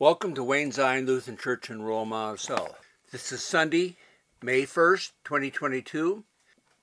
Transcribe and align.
Welcome 0.00 0.32
to 0.36 0.42
Wayne 0.42 0.72
Zion 0.72 1.04
Lutheran 1.04 1.36
Church 1.36 1.68
in 1.68 1.82
Royal 1.82 2.06
Monticello. 2.06 2.74
This 3.12 3.32
is 3.32 3.44
Sunday, 3.44 3.98
May 4.40 4.62
1st, 4.62 5.12
2022. 5.24 6.24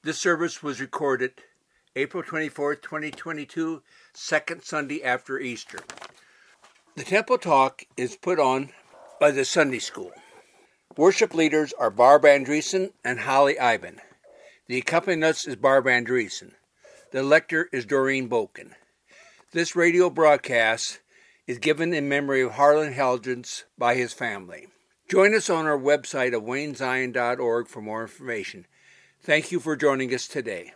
This 0.04 0.22
service 0.22 0.62
was 0.62 0.80
recorded 0.80 1.32
April 1.96 2.22
24th, 2.22 2.84
2022, 2.84 3.82
second 4.14 4.62
Sunday 4.62 5.04
after 5.04 5.40
Easter. 5.40 5.80
The 6.96 7.04
Temple 7.04 7.40
Talk 7.40 7.86
is 7.98 8.16
put 8.16 8.40
on 8.40 8.70
by 9.20 9.32
the 9.32 9.46
Sunday 9.46 9.80
School. 9.80 10.12
Worship 10.96 11.34
leaders 11.34 11.74
are 11.74 11.90
Barb 11.90 12.22
Andreessen 12.22 12.92
and 13.04 13.22
Holly 13.22 13.58
Ivan. 13.58 14.00
The 14.68 14.78
accompanist 14.78 15.48
is 15.48 15.56
Barb 15.56 15.86
Andreessen. 15.86 16.52
The 17.12 17.24
lector 17.24 17.68
is 17.74 17.84
Doreen 17.84 18.30
Boken. 18.30 18.74
This 19.54 19.76
radio 19.76 20.12
broadcast 20.12 21.00
is 21.48 21.58
given 21.58 21.94
in 21.94 22.10
memory 22.10 22.42
of 22.42 22.52
Harlan 22.52 22.94
Helgens 22.94 23.64
by 23.78 23.96
his 23.96 24.14
family. 24.14 24.68
Join 25.10 25.34
us 25.34 25.50
on 25.50 25.66
our 25.66 25.80
website 25.80 26.34
at 26.34 26.44
waynezion.org 26.44 27.68
for 27.68 27.82
more 27.82 28.02
information. 28.02 28.68
Thank 29.22 29.52
you 29.52 29.60
for 29.62 29.78
joining 29.78 30.14
us 30.14 30.28
today. 30.28 30.74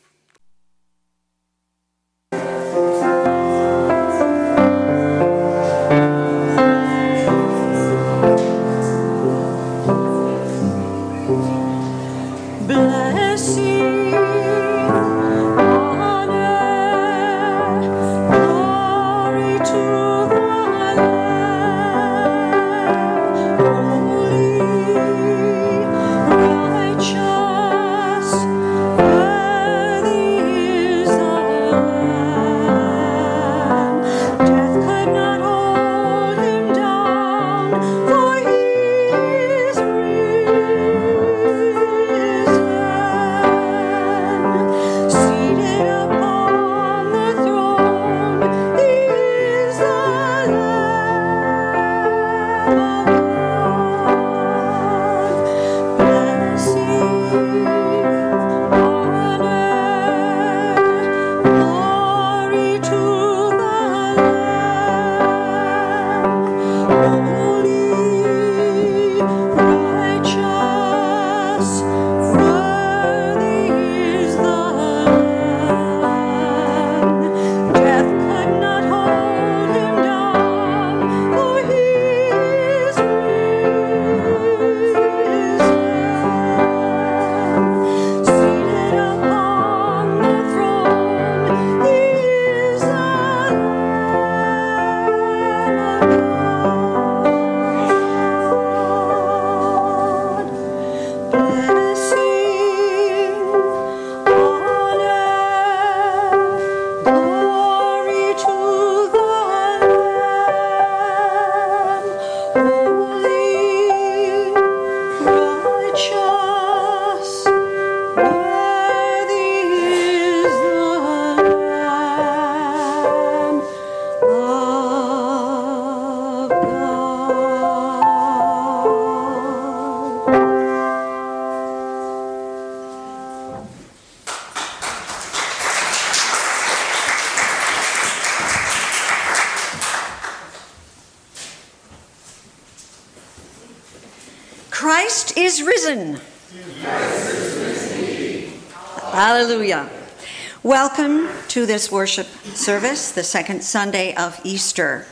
To 151.62 151.68
this 151.68 151.92
worship 151.92 152.26
service, 152.56 153.12
the 153.12 153.24
second 153.24 153.62
Sunday 153.64 154.16
of 154.16 154.42
Easter. 154.44 155.06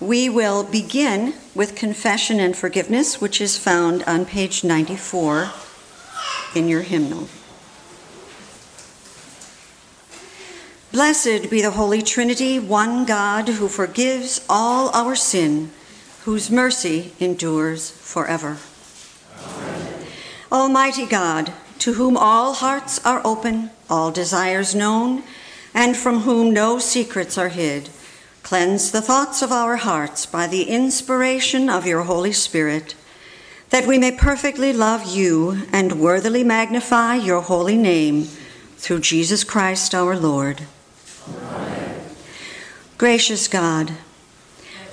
We 0.00 0.28
will 0.28 0.62
begin 0.62 1.34
with 1.52 1.74
confession 1.74 2.38
and 2.38 2.56
forgiveness, 2.56 3.20
which 3.20 3.40
is 3.40 3.58
found 3.58 4.04
on 4.04 4.24
page 4.24 4.62
94 4.62 5.50
in 6.54 6.68
your 6.68 6.82
hymnal. 6.82 7.28
Blessed 10.92 11.50
be 11.50 11.60
the 11.60 11.72
Holy 11.72 12.02
Trinity, 12.02 12.60
one 12.60 13.04
God 13.04 13.48
who 13.48 13.66
forgives 13.66 14.46
all 14.48 14.90
our 14.90 15.16
sin, 15.16 15.72
whose 16.24 16.52
mercy 16.52 17.14
endures 17.18 17.90
forever. 17.90 18.58
Almighty 20.52 21.06
God, 21.06 21.52
to 21.80 21.94
whom 21.94 22.16
all 22.16 22.54
hearts 22.54 23.04
are 23.04 23.20
open, 23.24 23.70
all 23.88 24.12
desires 24.12 24.72
known, 24.72 25.24
and 25.74 25.96
from 25.96 26.20
whom 26.20 26.52
no 26.52 26.78
secrets 26.78 27.38
are 27.38 27.48
hid, 27.48 27.88
cleanse 28.42 28.90
the 28.90 29.02
thoughts 29.02 29.42
of 29.42 29.52
our 29.52 29.76
hearts 29.76 30.26
by 30.26 30.46
the 30.46 30.64
inspiration 30.64 31.68
of 31.68 31.86
your 31.86 32.02
Holy 32.02 32.32
Spirit, 32.32 32.94
that 33.70 33.86
we 33.86 33.98
may 33.98 34.10
perfectly 34.10 34.72
love 34.72 35.06
you 35.06 35.62
and 35.72 36.00
worthily 36.00 36.42
magnify 36.42 37.14
your 37.14 37.40
holy 37.40 37.76
name 37.76 38.24
through 38.76 39.00
Jesus 39.00 39.44
Christ 39.44 39.94
our 39.94 40.16
Lord. 40.16 40.62
Amen. 41.28 42.00
Gracious 42.98 43.46
God, 43.46 43.92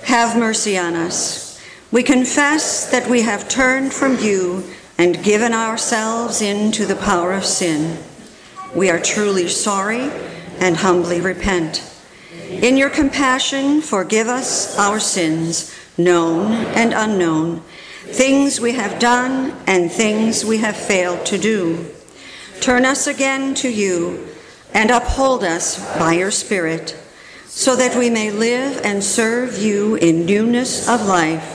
have 0.04 0.38
mercy 0.38 0.78
on 0.78 0.94
us. 0.94 1.60
We 1.90 2.02
confess 2.02 2.90
that 2.90 3.08
we 3.08 3.22
have 3.22 3.48
turned 3.48 3.92
from 3.92 4.18
you 4.18 4.64
and 4.98 5.22
given 5.24 5.52
ourselves 5.52 6.40
into 6.40 6.86
the 6.86 6.96
power 6.96 7.32
of 7.32 7.44
sin. 7.44 7.98
We 8.74 8.90
are 8.90 9.00
truly 9.00 9.48
sorry 9.48 10.10
and 10.60 10.76
humbly 10.76 11.20
repent. 11.20 11.84
In 12.48 12.76
your 12.76 12.90
compassion, 12.90 13.80
forgive 13.80 14.28
us 14.28 14.78
our 14.78 15.00
sins, 15.00 15.74
known 15.96 16.52
and 16.52 16.92
unknown, 16.92 17.60
things 18.04 18.60
we 18.60 18.72
have 18.72 18.98
done 18.98 19.54
and 19.66 19.90
things 19.90 20.44
we 20.44 20.58
have 20.58 20.76
failed 20.76 21.26
to 21.26 21.38
do. 21.38 21.86
Turn 22.60 22.84
us 22.84 23.06
again 23.06 23.54
to 23.56 23.68
you 23.68 24.26
and 24.74 24.90
uphold 24.90 25.44
us 25.44 25.78
by 25.98 26.14
your 26.14 26.30
Spirit, 26.30 26.96
so 27.46 27.76
that 27.76 27.96
we 27.96 28.10
may 28.10 28.30
live 28.30 28.80
and 28.84 29.02
serve 29.02 29.58
you 29.58 29.94
in 29.96 30.26
newness 30.26 30.88
of 30.88 31.06
life. 31.06 31.54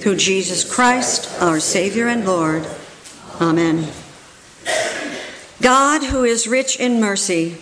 Through 0.00 0.16
Jesus 0.16 0.64
Christ, 0.64 1.40
our 1.40 1.58
Savior 1.58 2.06
and 2.06 2.24
Lord. 2.24 2.66
Amen. 3.40 3.88
God, 5.60 6.04
who 6.04 6.22
is 6.24 6.46
rich 6.46 6.78
in 6.78 7.00
mercy, 7.00 7.58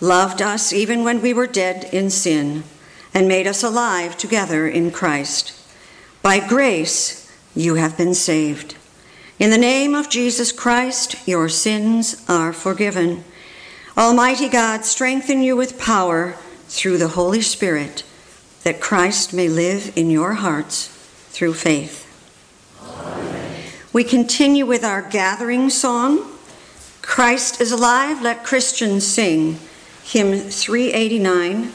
loved 0.00 0.42
us 0.42 0.72
even 0.72 1.04
when 1.04 1.20
we 1.22 1.32
were 1.32 1.46
dead 1.46 1.84
in 1.92 2.10
sin 2.10 2.64
and 3.14 3.26
made 3.26 3.46
us 3.46 3.62
alive 3.62 4.16
together 4.16 4.68
in 4.68 4.90
Christ. 4.90 5.52
By 6.22 6.46
grace, 6.46 7.32
you 7.54 7.76
have 7.76 7.96
been 7.96 8.14
saved. 8.14 8.76
In 9.38 9.50
the 9.50 9.58
name 9.58 9.94
of 9.94 10.10
Jesus 10.10 10.52
Christ, 10.52 11.26
your 11.26 11.48
sins 11.48 12.24
are 12.28 12.52
forgiven. 12.52 13.24
Almighty 13.96 14.48
God, 14.48 14.84
strengthen 14.84 15.42
you 15.42 15.56
with 15.56 15.78
power 15.78 16.36
through 16.68 16.98
the 16.98 17.08
Holy 17.08 17.40
Spirit, 17.40 18.02
that 18.64 18.80
Christ 18.80 19.32
may 19.32 19.48
live 19.48 19.92
in 19.96 20.10
your 20.10 20.34
hearts 20.34 20.88
through 21.30 21.54
faith. 21.54 22.02
We 23.92 24.04
continue 24.04 24.66
with 24.66 24.84
our 24.84 25.00
gathering 25.00 25.70
song. 25.70 26.30
Christ 27.00 27.60
is 27.60 27.72
alive, 27.72 28.20
let 28.20 28.44
Christians 28.44 29.06
sing, 29.06 29.58
hymn 30.06 30.38
389. 30.38 31.72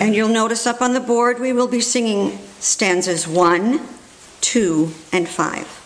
And 0.00 0.14
you'll 0.14 0.28
notice 0.28 0.66
up 0.66 0.80
on 0.80 0.92
the 0.92 1.00
board 1.00 1.40
we 1.40 1.52
will 1.52 1.66
be 1.66 1.80
singing 1.80 2.38
stanzas 2.60 3.26
1, 3.26 3.80
2, 4.40 4.92
and 5.12 5.28
5. 5.28 5.79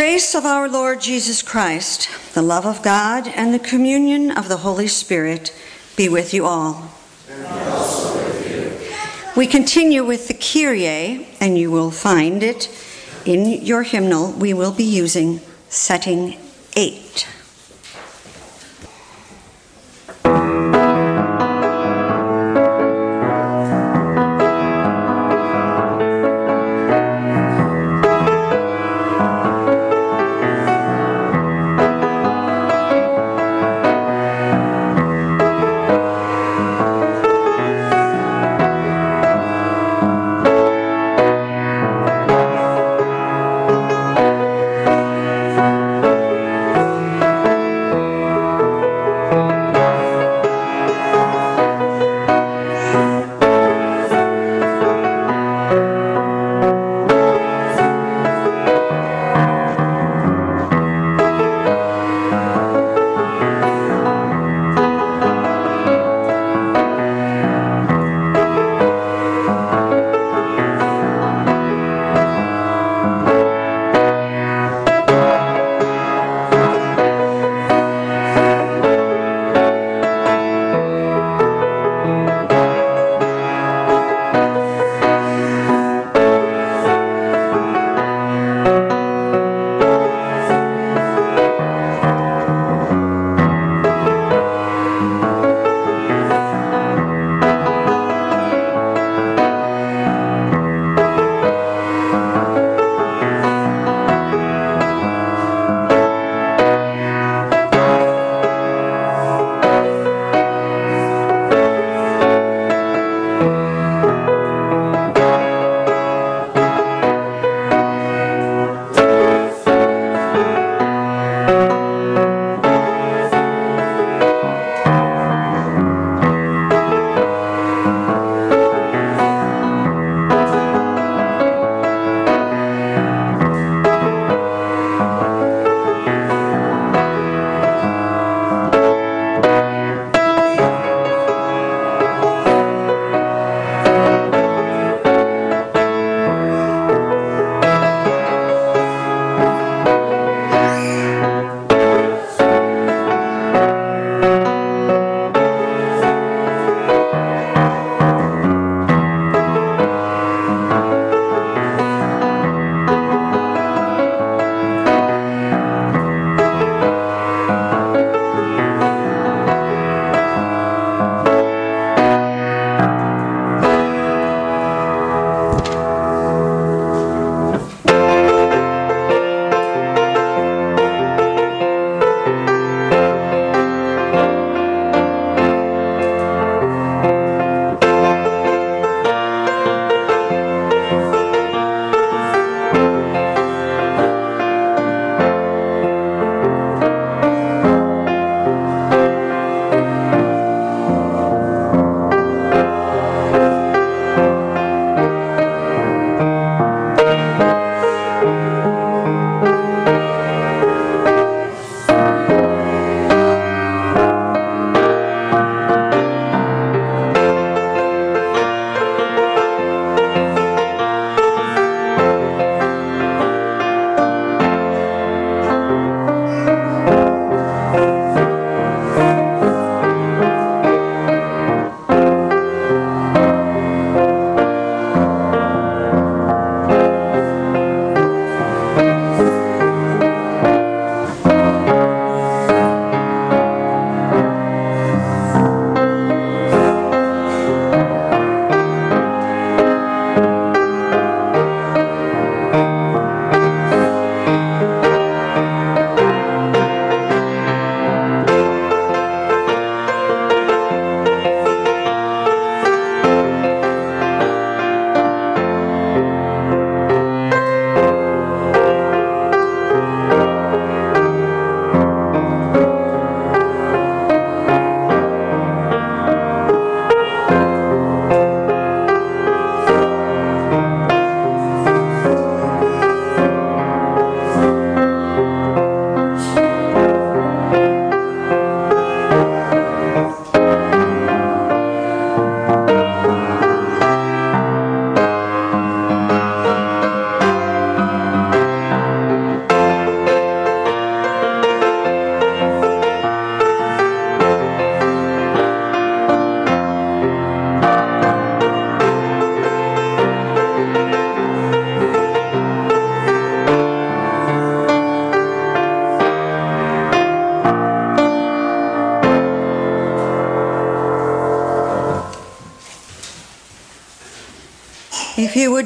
Grace 0.00 0.34
of 0.34 0.46
our 0.46 0.66
Lord 0.66 0.98
Jesus 0.98 1.42
Christ, 1.42 2.08
the 2.32 2.40
love 2.40 2.64
of 2.64 2.82
God, 2.82 3.28
and 3.28 3.52
the 3.52 3.58
communion 3.58 4.30
of 4.30 4.48
the 4.48 4.56
Holy 4.56 4.88
Spirit 4.88 5.54
be 5.94 6.08
with 6.08 6.32
you 6.32 6.46
all. 6.46 6.90
We 9.36 9.46
continue 9.46 10.02
with 10.02 10.26
the 10.26 10.32
Kyrie, 10.32 11.28
and 11.38 11.58
you 11.58 11.70
will 11.70 11.90
find 11.90 12.42
it 12.42 12.74
in 13.26 13.44
your 13.62 13.82
hymnal. 13.82 14.32
We 14.32 14.54
will 14.54 14.72
be 14.72 14.84
using 14.84 15.42
setting 15.68 16.38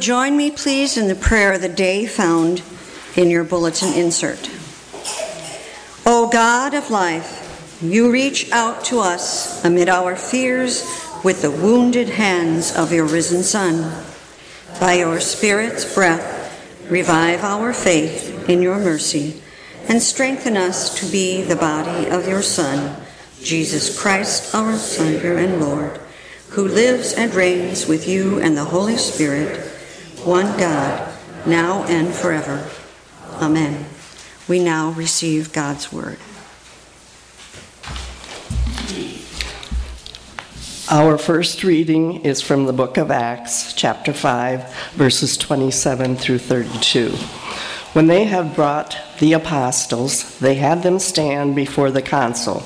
join 0.05 0.37
me, 0.37 0.51
please, 0.51 0.99
in 0.99 1.09
the 1.09 1.15
prayer 1.15 1.55
of 1.55 1.63
the 1.63 1.69
day 1.69 2.05
found 2.05 2.63
in 3.17 3.31
your 3.31 3.43
bulletin 3.43 3.91
insert. 3.95 4.51
O 6.05 6.29
God 6.31 6.75
of 6.75 6.91
life, 6.91 7.81
you 7.83 8.13
reach 8.13 8.53
out 8.53 8.85
to 8.85 9.01
us 9.01 9.65
amid 9.65 9.89
our 9.89 10.15
fears 10.15 10.85
with 11.25 11.41
the 11.41 11.51
wounded 11.51 12.11
hands 12.11 12.77
of 12.77 12.93
your 12.93 13.07
risen 13.07 13.43
Son. 13.43 14.05
By 14.79 14.97
your 14.97 15.21
Spirit's 15.21 15.95
breath, 15.95 16.91
revive 16.91 17.43
our 17.43 17.73
faith 17.73 18.47
in 18.47 18.61
your 18.61 18.77
mercy 18.77 19.41
and 19.89 20.03
strengthen 20.03 20.59
us 20.59 21.01
to 21.01 21.11
be 21.11 21.41
the 21.41 21.57
body 21.57 22.11
of 22.11 22.29
your 22.29 22.43
Son, 22.43 23.03
Jesus 23.41 23.99
Christ, 23.99 24.55
our 24.55 24.77
Savior 24.77 25.39
and 25.39 25.63
Lord, 25.63 25.99
who 26.51 26.69
lives 26.69 27.15
and 27.15 27.35
reigns 27.35 27.87
with 27.87 28.07
you 28.07 28.39
and 28.39 28.55
the 28.55 28.67
Holy 28.67 28.99
Spirit, 28.99 29.64
one 30.25 30.57
God, 30.59 31.13
now 31.47 31.85
and 31.85 32.13
forever. 32.13 32.67
Amen. 33.43 33.85
We 34.49 34.59
now 34.59 34.91
receive 34.93 35.53
God's 35.53 35.93
word. 35.93 36.19
Our 40.91 41.19
first 41.19 41.65
reading 41.65 42.25
is 42.25 42.41
from 42.41 42.67
the 42.67 42.73
book 42.73 42.97
of 42.97 43.11
Acts, 43.11 43.73
chapter 43.73 44.13
5, 44.13 44.93
verses 44.93 45.37
27 45.37 46.17
through 46.17 46.39
32. 46.39 47.11
When 47.95 48.07
they 48.07 48.25
had 48.25 48.55
brought 48.55 48.97
the 49.19 49.33
apostles, 49.35 50.39
they 50.39 50.57
had 50.57 50.83
them 50.83 50.99
stand 50.99 51.55
before 51.55 51.91
the 51.91 52.03
council. 52.03 52.63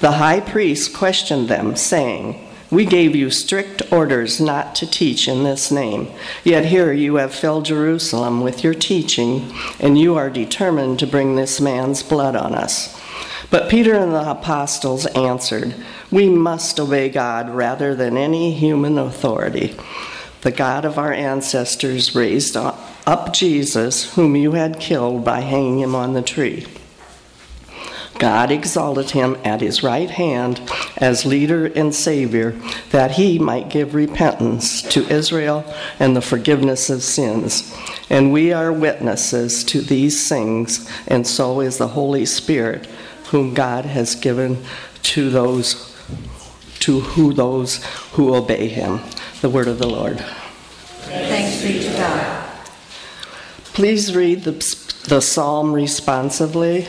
The 0.00 0.12
high 0.12 0.40
priest 0.40 0.94
questioned 0.94 1.48
them, 1.48 1.76
saying, 1.76 2.51
We 2.72 2.86
gave 2.86 3.14
you 3.14 3.28
strict 3.28 3.92
orders 3.92 4.40
not 4.40 4.74
to 4.76 4.90
teach 4.90 5.28
in 5.28 5.44
this 5.44 5.70
name, 5.70 6.10
yet 6.42 6.64
here 6.64 6.90
you 6.90 7.16
have 7.16 7.34
filled 7.34 7.66
Jerusalem 7.66 8.40
with 8.40 8.64
your 8.64 8.72
teaching, 8.72 9.52
and 9.78 9.98
you 9.98 10.16
are 10.16 10.30
determined 10.30 10.98
to 11.00 11.06
bring 11.06 11.36
this 11.36 11.60
man's 11.60 12.02
blood 12.02 12.34
on 12.34 12.54
us. 12.54 12.98
But 13.50 13.68
Peter 13.68 13.92
and 13.92 14.14
the 14.14 14.30
apostles 14.30 15.04
answered, 15.04 15.74
We 16.10 16.30
must 16.30 16.80
obey 16.80 17.10
God 17.10 17.50
rather 17.50 17.94
than 17.94 18.16
any 18.16 18.54
human 18.54 18.96
authority. 18.96 19.76
The 20.40 20.50
God 20.50 20.86
of 20.86 20.96
our 20.96 21.12
ancestors 21.12 22.14
raised 22.14 22.56
up 22.56 23.34
Jesus, 23.34 24.14
whom 24.14 24.34
you 24.34 24.52
had 24.52 24.80
killed 24.80 25.26
by 25.26 25.40
hanging 25.40 25.80
him 25.80 25.94
on 25.94 26.14
the 26.14 26.22
tree. 26.22 26.66
God 28.22 28.52
exalted 28.52 29.10
him 29.10 29.36
at 29.42 29.60
his 29.60 29.82
right 29.82 30.08
hand 30.08 30.60
as 30.96 31.26
leader 31.26 31.66
and 31.66 31.92
Savior, 31.92 32.52
that 32.90 33.10
he 33.10 33.36
might 33.36 33.68
give 33.68 33.96
repentance 33.96 34.80
to 34.90 35.08
Israel 35.08 35.64
and 35.98 36.14
the 36.14 36.22
forgiveness 36.22 36.88
of 36.88 37.02
sins. 37.02 37.76
And 38.08 38.32
we 38.32 38.52
are 38.52 38.72
witnesses 38.72 39.64
to 39.64 39.80
these 39.80 40.28
things, 40.28 40.88
and 41.08 41.26
so 41.26 41.58
is 41.58 41.78
the 41.78 41.88
Holy 41.88 42.24
Spirit 42.24 42.86
whom 43.30 43.54
God 43.54 43.86
has 43.86 44.14
given 44.14 44.62
to 45.02 45.28
those 45.28 45.92
to 46.78 47.00
who 47.00 47.32
those 47.32 47.84
who 48.12 48.36
obey 48.36 48.68
him. 48.68 49.00
The 49.40 49.50
word 49.50 49.66
of 49.66 49.80
the 49.80 49.88
Lord. 49.88 50.20
Thanks 50.20 51.60
be 51.60 51.80
to 51.80 51.92
God. 51.98 52.50
Please 53.74 54.14
read 54.14 54.44
the, 54.44 54.52
the 55.08 55.20
psalm 55.20 55.72
responsively. 55.72 56.86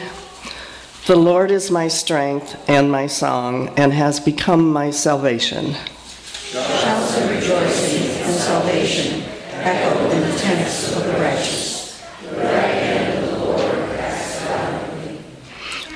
The 1.05 1.17
Lord 1.17 1.51
is 1.51 1.69
my 1.69 1.89
strength 1.89 2.57
and 2.69 2.89
my 2.89 3.07
song, 3.07 3.67
and 3.75 3.91
has 3.91 4.22
become 4.22 4.72
my 4.72 4.89
salvation. 4.89 5.74
Shouts 5.74 7.17
of 7.17 7.29
rejoicing 7.29 8.10
and 8.22 8.33
salvation 8.33 9.24
echo 9.51 10.10
in 10.12 10.22
the 10.22 10.38
tents 10.38 10.95
of 10.95 11.03
the 11.03 11.12
righteous. 11.19 12.01
The 12.22 12.38
right 12.38 12.48
hand 12.48 13.25
of 13.25 13.31
the 13.31 13.38
Lord 13.38 13.89
has 14.00 14.48
done 14.48 15.24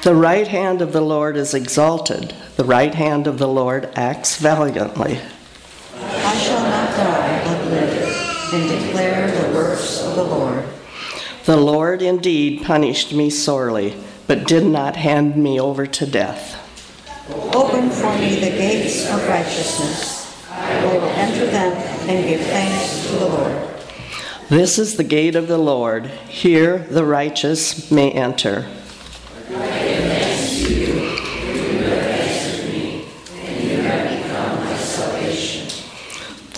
The 0.04 0.16
right 0.16 0.48
hand 0.50 0.82
of 0.82 0.92
the 0.92 1.00
Lord 1.00 1.38
is 1.38 1.54
exalted. 1.54 2.36
The 2.58 2.66
right 2.66 2.94
hand 2.94 3.28
of 3.28 3.38
the 3.38 3.48
Lord 3.48 3.90
acts 3.96 4.36
valiantly. 4.36 5.22
I 5.96 6.38
shall 6.38 6.64
not 6.64 6.90
die, 6.98 7.44
but 7.46 7.66
live, 7.72 8.54
and 8.54 8.70
declare 8.70 9.32
the 9.32 9.54
works 9.56 10.04
of 10.04 10.16
the 10.18 10.24
Lord. 10.26 10.66
The 11.46 11.56
Lord 11.56 12.02
indeed 12.02 12.64
punished 12.64 13.14
me 13.14 13.30
sorely, 13.30 13.96
but 14.28 14.46
did 14.46 14.66
not 14.66 14.96
hand 14.96 15.36
me 15.36 15.60
over 15.60 15.88
to 15.88 16.06
death. 16.06 16.64
Open 17.56 17.90
for 17.90 18.16
me 18.18 18.36
the 18.36 18.52
gates 18.52 19.10
of 19.10 19.28
righteousness. 19.28 20.48
I 20.52 20.86
will 20.86 21.04
enter 21.04 21.46
them 21.48 21.74
and 22.10 22.28
give 22.28 22.42
thanks 22.42 23.08
to 23.08 23.16
the 23.18 23.28
Lord. 23.28 23.68
This 24.50 24.78
is 24.78 24.96
the 24.96 25.04
gate 25.04 25.36
of 25.36 25.48
the 25.48 25.58
Lord. 25.58 26.06
Here 26.06 26.78
the 26.78 27.06
righteous 27.06 27.92
may 27.92 28.12
enter. 28.12 28.66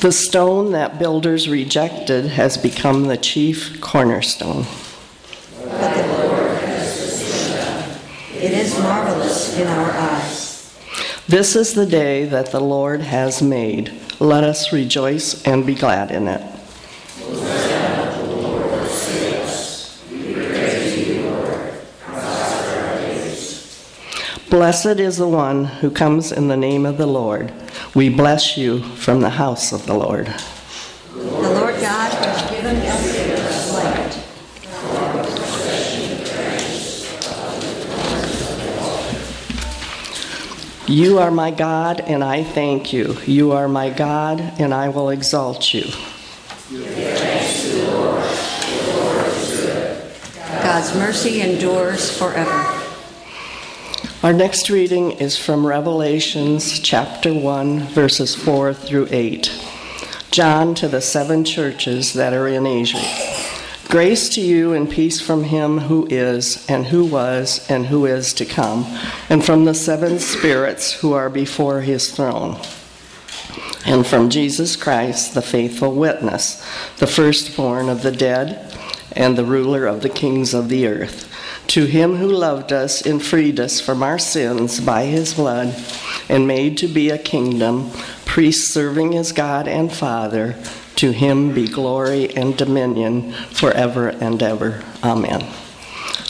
The 0.02 0.14
stone 0.14 0.72
that 0.72 0.98
builders 0.98 1.50
rejected 1.50 2.28
has 2.28 2.58
become 2.58 3.08
the 3.08 3.18
chief 3.18 3.82
cornerstone. 3.82 4.66
But 5.62 5.94
the 5.94 6.08
Lord 6.08 6.58
has 6.62 7.20
It 8.36 8.49
is 8.60 8.78
marvelous 8.80 9.58
in 9.58 9.68
our 9.68 9.92
eyes. 9.92 10.78
This 11.28 11.56
is 11.56 11.74
the 11.74 11.86
day 11.86 12.26
that 12.26 12.52
the 12.52 12.60
Lord 12.60 13.00
has 13.02 13.42
made. 13.42 13.94
Let 14.20 14.44
us 14.44 14.74
rejoice 14.74 15.42
and 15.44 15.66
be 15.66 15.76
glad 15.76 16.12
in 16.12 16.28
it. 16.28 16.42
Blessed 24.50 25.00
is 25.00 25.18
the 25.18 25.28
one 25.28 25.66
who 25.66 25.90
comes 25.90 26.32
in 26.32 26.50
the 26.50 26.58
name 26.58 26.86
of 26.86 26.98
the 26.98 27.06
Lord. 27.06 27.54
We 27.96 28.10
bless 28.10 28.58
you 28.58 28.82
from 28.82 29.22
the 29.22 29.30
house 29.30 29.72
of 29.72 29.86
the 29.86 29.94
Lord. 29.94 30.34
The 31.14 31.24
Lord 31.24 31.76
God 31.80 32.12
has 32.12 32.52
given 32.52 32.76
us 32.78 33.16
his 33.16 33.74
light. 33.74 34.26
You 40.90 41.20
are 41.20 41.30
my 41.30 41.52
God, 41.52 42.02
and 42.02 42.24
I 42.24 42.44
thank 42.44 42.92
you. 42.92 43.16
You 43.28 43.52
are 43.52 43.68
my 43.68 43.92
God, 43.92 44.42
and 44.58 44.74
I 44.74 44.90
will 44.90 45.12
exalt 45.12 45.72
you. 45.72 45.84
God's 50.64 50.96
mercy 50.96 51.42
endures 51.42 52.18
forever. 52.18 52.82
Our 54.24 54.34
next 54.34 54.72
reading 54.72 55.12
is 55.12 55.38
from 55.38 55.64
Revelations 55.64 56.80
chapter 56.80 57.36
1, 57.36 57.82
verses 57.90 58.34
4 58.34 58.74
through 58.74 59.10
8. 59.12 59.64
John 60.32 60.74
to 60.74 60.88
the 60.88 61.02
seven 61.02 61.46
churches 61.46 62.14
that 62.14 62.34
are 62.34 62.48
in 62.48 62.66
Asia. 62.66 63.39
Grace 63.90 64.30
to 64.30 64.40
you 64.40 64.72
and 64.74 64.88
peace 64.88 65.20
from 65.20 65.46
him 65.46 65.80
who 65.80 66.06
is, 66.12 66.64
and 66.70 66.86
who 66.86 67.04
was, 67.04 67.68
and 67.72 67.88
who 67.88 68.06
is 68.06 68.36
to 68.36 68.46
come, 68.46 68.86
and 69.32 69.44
from 69.44 69.66
the 69.66 69.74
seven 69.74 70.20
spirits 70.20 70.94
who 70.94 71.14
are 71.14 71.28
before 71.28 71.82
his 71.82 72.12
throne, 72.12 72.56
and 73.88 74.06
from 74.06 74.30
Jesus 74.30 74.76
Christ, 74.76 75.34
the 75.34 75.42
faithful 75.42 75.96
witness, 75.96 76.64
the 76.98 77.08
firstborn 77.08 77.90
of 77.90 78.04
the 78.04 78.12
dead, 78.12 78.78
and 79.14 79.36
the 79.36 79.44
ruler 79.44 79.88
of 79.88 80.04
the 80.04 80.10
kings 80.10 80.54
of 80.54 80.70
the 80.70 80.86
earth. 80.86 81.26
To 81.70 81.86
him 81.86 82.18
who 82.18 82.28
loved 82.28 82.72
us 82.72 83.04
and 83.04 83.20
freed 83.20 83.60
us 83.60 83.82
from 83.82 84.04
our 84.04 84.20
sins 84.20 84.80
by 84.80 85.06
his 85.06 85.34
blood, 85.34 85.76
and 86.30 86.48
made 86.48 86.78
to 86.78 86.88
be 86.88 87.10
a 87.10 87.18
kingdom, 87.18 87.90
priests 88.24 88.72
serving 88.72 89.16
as 89.16 89.32
God 89.32 89.68
and 89.68 89.92
Father, 89.92 90.56
to 90.96 91.12
him 91.12 91.54
be 91.54 91.68
glory 91.68 92.36
and 92.36 92.58
dominion 92.58 93.32
forever 93.32 94.10
and 94.10 94.42
ever. 94.44 94.84
Amen. 95.04 95.46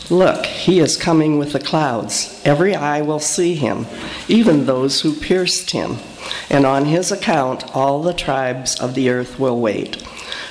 Look, 0.10 0.48
he 0.48 0.80
is 0.80 0.98
coming 0.98 1.38
with 1.38 1.54
the 1.54 1.60
clouds. 1.60 2.42
Every 2.44 2.74
eye 2.76 3.02
will 3.02 3.20
see 3.20 3.54
him, 3.54 3.86
even 4.28 4.66
those 4.66 5.02
who 5.02 5.14
pierced 5.14 5.72
him. 5.72 5.98
And 6.50 6.66
on 6.66 6.86
his 6.86 7.12
account, 7.12 7.76
all 7.76 8.02
the 8.02 8.14
tribes 8.14 8.80
of 8.80 8.96
the 8.96 9.10
earth 9.10 9.40
will 9.40 9.60
wait. 9.60 10.04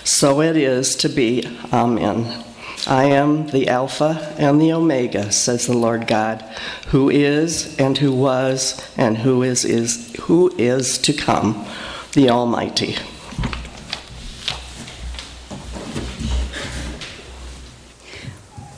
So 0.04 0.40
it 0.40 0.56
is 0.56 0.94
to 0.96 1.08
be. 1.08 1.44
Amen. 1.72 2.44
I 2.86 3.04
am 3.04 3.48
the 3.48 3.68
Alpha 3.68 4.34
and 4.38 4.60
the 4.60 4.72
Omega, 4.72 5.32
says 5.32 5.66
the 5.66 5.76
Lord 5.76 6.06
God, 6.06 6.42
who 6.88 7.10
is 7.10 7.76
and 7.78 7.98
who 7.98 8.12
was 8.12 8.80
and 8.96 9.18
who 9.18 9.42
is 9.42 9.64
is 9.64 10.14
who 10.20 10.54
is 10.56 10.98
to 10.98 11.12
come, 11.12 11.66
the 12.12 12.30
Almighty. 12.30 12.96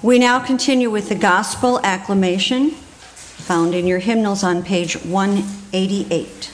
We 0.03 0.19
now 0.19 0.41
continue 0.41 0.89
with 0.89 1.11
the 1.11 1.15
gospel 1.15 1.79
acclamation 1.85 2.71
found 2.71 3.75
in 3.75 3.87
your 3.87 3.99
hymnals 3.99 4.43
on 4.43 4.63
page 4.63 4.95
188. 5.05 6.51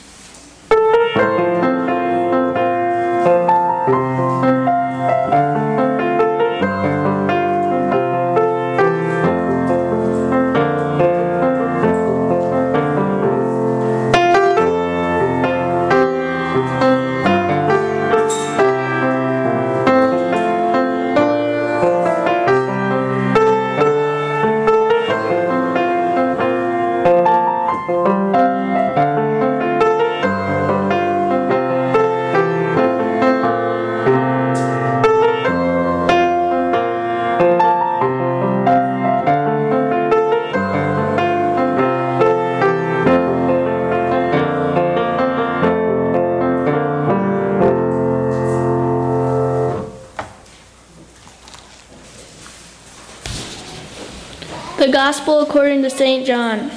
Gospel 55.07 55.39
according 55.39 55.83
to 55.83 55.89
St. 55.89 56.27
John. 56.27 56.69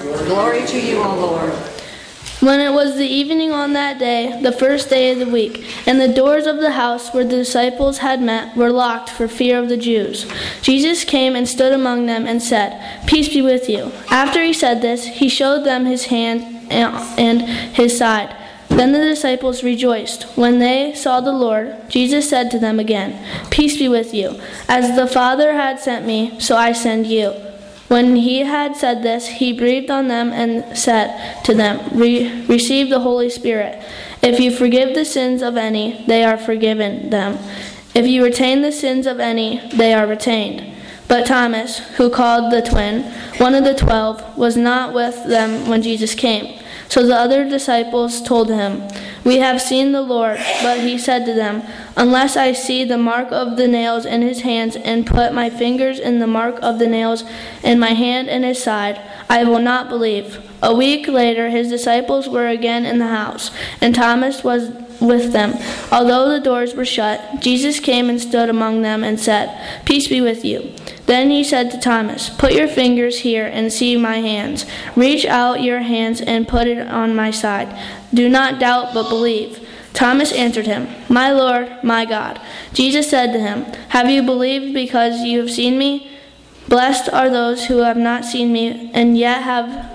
Glory 0.00 0.64
to 0.64 0.80
you, 0.80 0.96
O 1.02 1.14
Lord. 1.14 1.52
When 2.40 2.58
it 2.58 2.72
was 2.72 2.96
the 2.96 3.06
evening 3.06 3.52
on 3.52 3.74
that 3.74 3.98
day, 3.98 4.40
the 4.40 4.50
first 4.50 4.88
day 4.88 5.12
of 5.12 5.18
the 5.18 5.30
week, 5.30 5.62
and 5.86 6.00
the 6.00 6.08
doors 6.08 6.46
of 6.46 6.56
the 6.56 6.70
house 6.70 7.12
where 7.12 7.22
the 7.22 7.36
disciples 7.36 7.98
had 7.98 8.22
met 8.22 8.56
were 8.56 8.70
locked 8.70 9.10
for 9.10 9.28
fear 9.28 9.58
of 9.58 9.68
the 9.68 9.76
Jews, 9.76 10.26
Jesus 10.62 11.04
came 11.04 11.36
and 11.36 11.46
stood 11.46 11.74
among 11.74 12.06
them 12.06 12.26
and 12.26 12.42
said, 12.42 13.06
Peace 13.06 13.28
be 13.28 13.42
with 13.42 13.68
you. 13.68 13.92
After 14.08 14.42
he 14.42 14.54
said 14.54 14.80
this, 14.80 15.04
he 15.04 15.28
showed 15.28 15.64
them 15.64 15.84
his 15.84 16.06
hand 16.06 16.72
and 16.72 17.42
his 17.76 17.98
side. 17.98 18.34
Then 18.70 18.92
the 18.92 18.98
disciples 18.98 19.62
rejoiced. 19.62 20.24
When 20.36 20.58
they 20.58 20.94
saw 20.94 21.20
the 21.20 21.30
Lord, 21.30 21.90
Jesus 21.90 22.28
said 22.28 22.50
to 22.50 22.58
them 22.58 22.80
again, 22.80 23.22
Peace 23.50 23.76
be 23.76 23.88
with 23.88 24.14
you. 24.14 24.40
As 24.68 24.96
the 24.96 25.06
Father 25.06 25.52
had 25.52 25.78
sent 25.78 26.06
me, 26.06 26.38
so 26.40 26.56
I 26.56 26.72
send 26.72 27.06
you. 27.06 27.32
When 27.88 28.16
he 28.16 28.40
had 28.40 28.76
said 28.76 29.02
this, 29.02 29.26
he 29.26 29.52
breathed 29.52 29.90
on 29.90 30.08
them 30.08 30.32
and 30.32 30.76
said 30.76 31.42
to 31.44 31.54
them, 31.54 31.80
Re- 31.96 32.44
Receive 32.46 32.88
the 32.88 33.00
Holy 33.00 33.28
Spirit. 33.28 33.82
If 34.22 34.40
you 34.40 34.50
forgive 34.50 34.94
the 34.94 35.04
sins 35.04 35.42
of 35.42 35.56
any, 35.56 36.04
they 36.06 36.24
are 36.24 36.38
forgiven 36.38 37.10
them. 37.10 37.38
If 37.94 38.06
you 38.06 38.24
retain 38.24 38.62
the 38.62 38.72
sins 38.72 39.06
of 39.06 39.20
any, 39.20 39.60
they 39.76 39.92
are 39.94 40.06
retained. 40.06 40.73
But 41.14 41.26
Thomas, 41.26 41.78
who 41.96 42.10
called 42.10 42.52
the 42.52 42.60
twin, 42.60 43.04
one 43.36 43.54
of 43.54 43.62
the 43.62 43.72
twelve, 43.72 44.36
was 44.36 44.56
not 44.56 44.92
with 44.92 45.28
them 45.28 45.68
when 45.68 45.80
Jesus 45.80 46.12
came. 46.12 46.60
So 46.88 47.06
the 47.06 47.14
other 47.14 47.48
disciples 47.48 48.20
told 48.20 48.48
him, 48.48 48.82
We 49.22 49.38
have 49.38 49.62
seen 49.62 49.92
the 49.92 50.02
Lord. 50.02 50.38
But 50.60 50.80
he 50.80 50.98
said 50.98 51.24
to 51.26 51.32
them, 51.32 51.62
Unless 51.96 52.36
I 52.36 52.50
see 52.50 52.82
the 52.82 52.98
mark 52.98 53.30
of 53.30 53.56
the 53.56 53.68
nails 53.68 54.04
in 54.04 54.22
his 54.22 54.40
hands, 54.40 54.74
and 54.74 55.06
put 55.06 55.32
my 55.32 55.50
fingers 55.50 56.00
in 56.00 56.18
the 56.18 56.26
mark 56.26 56.58
of 56.60 56.80
the 56.80 56.88
nails, 56.88 57.22
and 57.62 57.78
my 57.78 57.90
hand 57.92 58.28
in 58.28 58.42
his 58.42 58.60
side, 58.60 59.00
I 59.28 59.44
will 59.44 59.58
not 59.58 59.88
believe. 59.88 60.38
A 60.62 60.74
week 60.74 61.08
later, 61.08 61.50
his 61.50 61.68
disciples 61.68 62.28
were 62.28 62.48
again 62.48 62.84
in 62.84 62.98
the 62.98 63.08
house, 63.08 63.50
and 63.80 63.94
Thomas 63.94 64.42
was 64.42 64.70
with 65.00 65.32
them. 65.32 65.54
Although 65.90 66.30
the 66.30 66.40
doors 66.40 66.74
were 66.74 66.84
shut, 66.84 67.40
Jesus 67.40 67.80
came 67.80 68.08
and 68.08 68.20
stood 68.20 68.48
among 68.48 68.82
them 68.82 69.04
and 69.04 69.18
said, 69.18 69.84
Peace 69.84 70.08
be 70.08 70.20
with 70.20 70.44
you. 70.44 70.72
Then 71.06 71.30
he 71.30 71.44
said 71.44 71.70
to 71.70 71.80
Thomas, 71.80 72.30
Put 72.30 72.54
your 72.54 72.68
fingers 72.68 73.20
here 73.20 73.46
and 73.46 73.72
see 73.72 73.96
my 73.96 74.18
hands. 74.18 74.64
Reach 74.96 75.24
out 75.26 75.62
your 75.62 75.80
hands 75.80 76.20
and 76.20 76.48
put 76.48 76.66
it 76.66 76.86
on 76.88 77.14
my 77.14 77.30
side. 77.30 77.78
Do 78.12 78.28
not 78.28 78.58
doubt, 78.58 78.94
but 78.94 79.08
believe. 79.08 79.60
Thomas 79.92 80.32
answered 80.32 80.66
him, 80.66 80.88
My 81.08 81.30
Lord, 81.32 81.82
my 81.84 82.04
God. 82.04 82.40
Jesus 82.72 83.08
said 83.08 83.32
to 83.32 83.38
him, 83.38 83.64
Have 83.90 84.10
you 84.10 84.22
believed 84.22 84.74
because 84.74 85.20
you 85.22 85.38
have 85.40 85.50
seen 85.50 85.78
me? 85.78 86.10
Blessed 86.68 87.08
are 87.10 87.30
those 87.30 87.66
who 87.66 87.78
have 87.78 87.96
not 87.96 88.24
seen 88.24 88.52
me 88.52 88.90
and 88.94 89.16
yet 89.18 89.42
have 89.42 89.94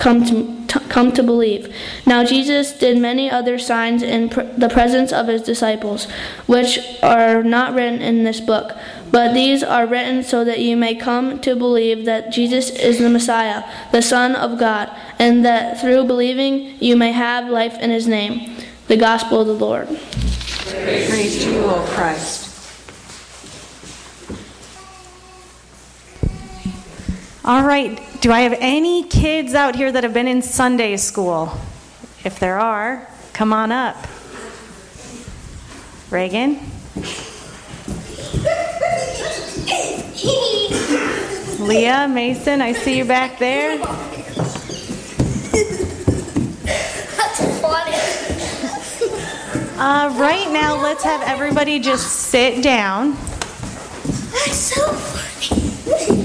come 0.00 0.24
to, 0.24 0.66
to, 0.66 0.80
come 0.88 1.12
to 1.12 1.22
believe. 1.22 1.72
Now 2.06 2.24
Jesus 2.24 2.72
did 2.72 2.98
many 2.98 3.30
other 3.30 3.58
signs 3.58 4.02
in 4.02 4.30
pr- 4.30 4.42
the 4.56 4.68
presence 4.68 5.12
of 5.12 5.28
his 5.28 5.42
disciples, 5.42 6.06
which 6.46 6.78
are 7.02 7.42
not 7.42 7.74
written 7.74 8.00
in 8.00 8.24
this 8.24 8.40
book. 8.40 8.76
But 9.10 9.34
these 9.34 9.62
are 9.62 9.86
written 9.86 10.22
so 10.22 10.44
that 10.44 10.60
you 10.60 10.76
may 10.76 10.94
come 10.94 11.40
to 11.40 11.54
believe 11.54 12.06
that 12.06 12.32
Jesus 12.32 12.70
is 12.70 12.98
the 12.98 13.10
Messiah, 13.10 13.64
the 13.92 14.02
Son 14.02 14.34
of 14.34 14.58
God, 14.58 14.90
and 15.18 15.44
that 15.44 15.80
through 15.80 16.04
believing 16.04 16.76
you 16.80 16.96
may 16.96 17.12
have 17.12 17.48
life 17.48 17.78
in 17.78 17.90
his 17.90 18.06
name. 18.06 18.56
The 18.88 18.96
Gospel 18.96 19.42
of 19.42 19.46
the 19.46 19.52
Lord. 19.52 19.86
Praise, 19.86 21.10
Praise 21.10 21.44
to 21.44 21.52
you, 21.52 21.64
O 21.64 21.84
Christ. 21.90 22.49
All 27.50 27.64
right. 27.64 28.00
Do 28.20 28.30
I 28.30 28.42
have 28.42 28.56
any 28.60 29.02
kids 29.02 29.54
out 29.54 29.74
here 29.74 29.90
that 29.90 30.04
have 30.04 30.14
been 30.14 30.28
in 30.28 30.40
Sunday 30.40 30.96
school? 30.96 31.50
If 32.22 32.38
there 32.38 32.60
are, 32.60 33.08
come 33.32 33.52
on 33.52 33.72
up. 33.72 33.96
Reagan? 36.12 36.60
Leah, 41.58 42.06
Mason, 42.06 42.62
I 42.62 42.72
see 42.72 42.96
you 42.96 43.04
back 43.04 43.40
there. 43.40 43.78
That's 43.78 43.98
funny. 47.60 47.96
Uh, 49.76 50.14
right 50.16 50.48
now, 50.52 50.80
let's 50.80 51.02
have 51.02 51.20
everybody 51.22 51.80
just 51.80 52.12
sit 52.12 52.62
down. 52.62 53.16
That's 54.30 54.54
so 54.54 54.92
funny. 54.92 56.19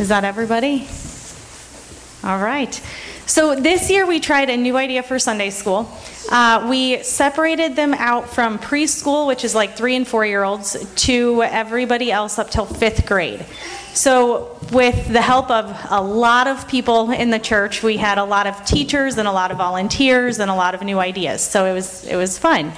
Is 0.00 0.08
that 0.08 0.24
everybody? 0.24 0.88
All 2.24 2.42
right. 2.42 2.74
So 3.26 3.54
this 3.54 3.90
year 3.90 4.06
we 4.06 4.18
tried 4.18 4.48
a 4.48 4.56
new 4.56 4.78
idea 4.78 5.02
for 5.02 5.18
Sunday 5.18 5.50
school. 5.50 5.94
Uh, 6.30 6.66
we 6.70 7.02
separated 7.02 7.76
them 7.76 7.92
out 7.92 8.30
from 8.30 8.58
preschool, 8.58 9.26
which 9.26 9.44
is 9.44 9.54
like 9.54 9.76
three 9.76 9.94
and 9.96 10.08
four 10.08 10.24
year 10.24 10.42
olds, 10.42 10.90
to 11.04 11.42
everybody 11.42 12.10
else 12.10 12.38
up 12.38 12.48
till 12.48 12.64
fifth 12.64 13.04
grade. 13.04 13.44
So, 13.92 14.58
with 14.72 15.12
the 15.12 15.20
help 15.20 15.50
of 15.50 15.78
a 15.90 16.00
lot 16.00 16.46
of 16.46 16.66
people 16.66 17.10
in 17.10 17.28
the 17.28 17.38
church, 17.38 17.82
we 17.82 17.98
had 17.98 18.16
a 18.16 18.24
lot 18.24 18.46
of 18.46 18.64
teachers 18.64 19.18
and 19.18 19.28
a 19.28 19.32
lot 19.32 19.50
of 19.50 19.58
volunteers 19.58 20.38
and 20.38 20.50
a 20.50 20.54
lot 20.54 20.74
of 20.74 20.80
new 20.80 20.98
ideas. 20.98 21.42
So 21.42 21.66
it 21.66 21.74
was 21.74 22.06
it 22.06 22.16
was 22.16 22.38
fun. 22.38 22.72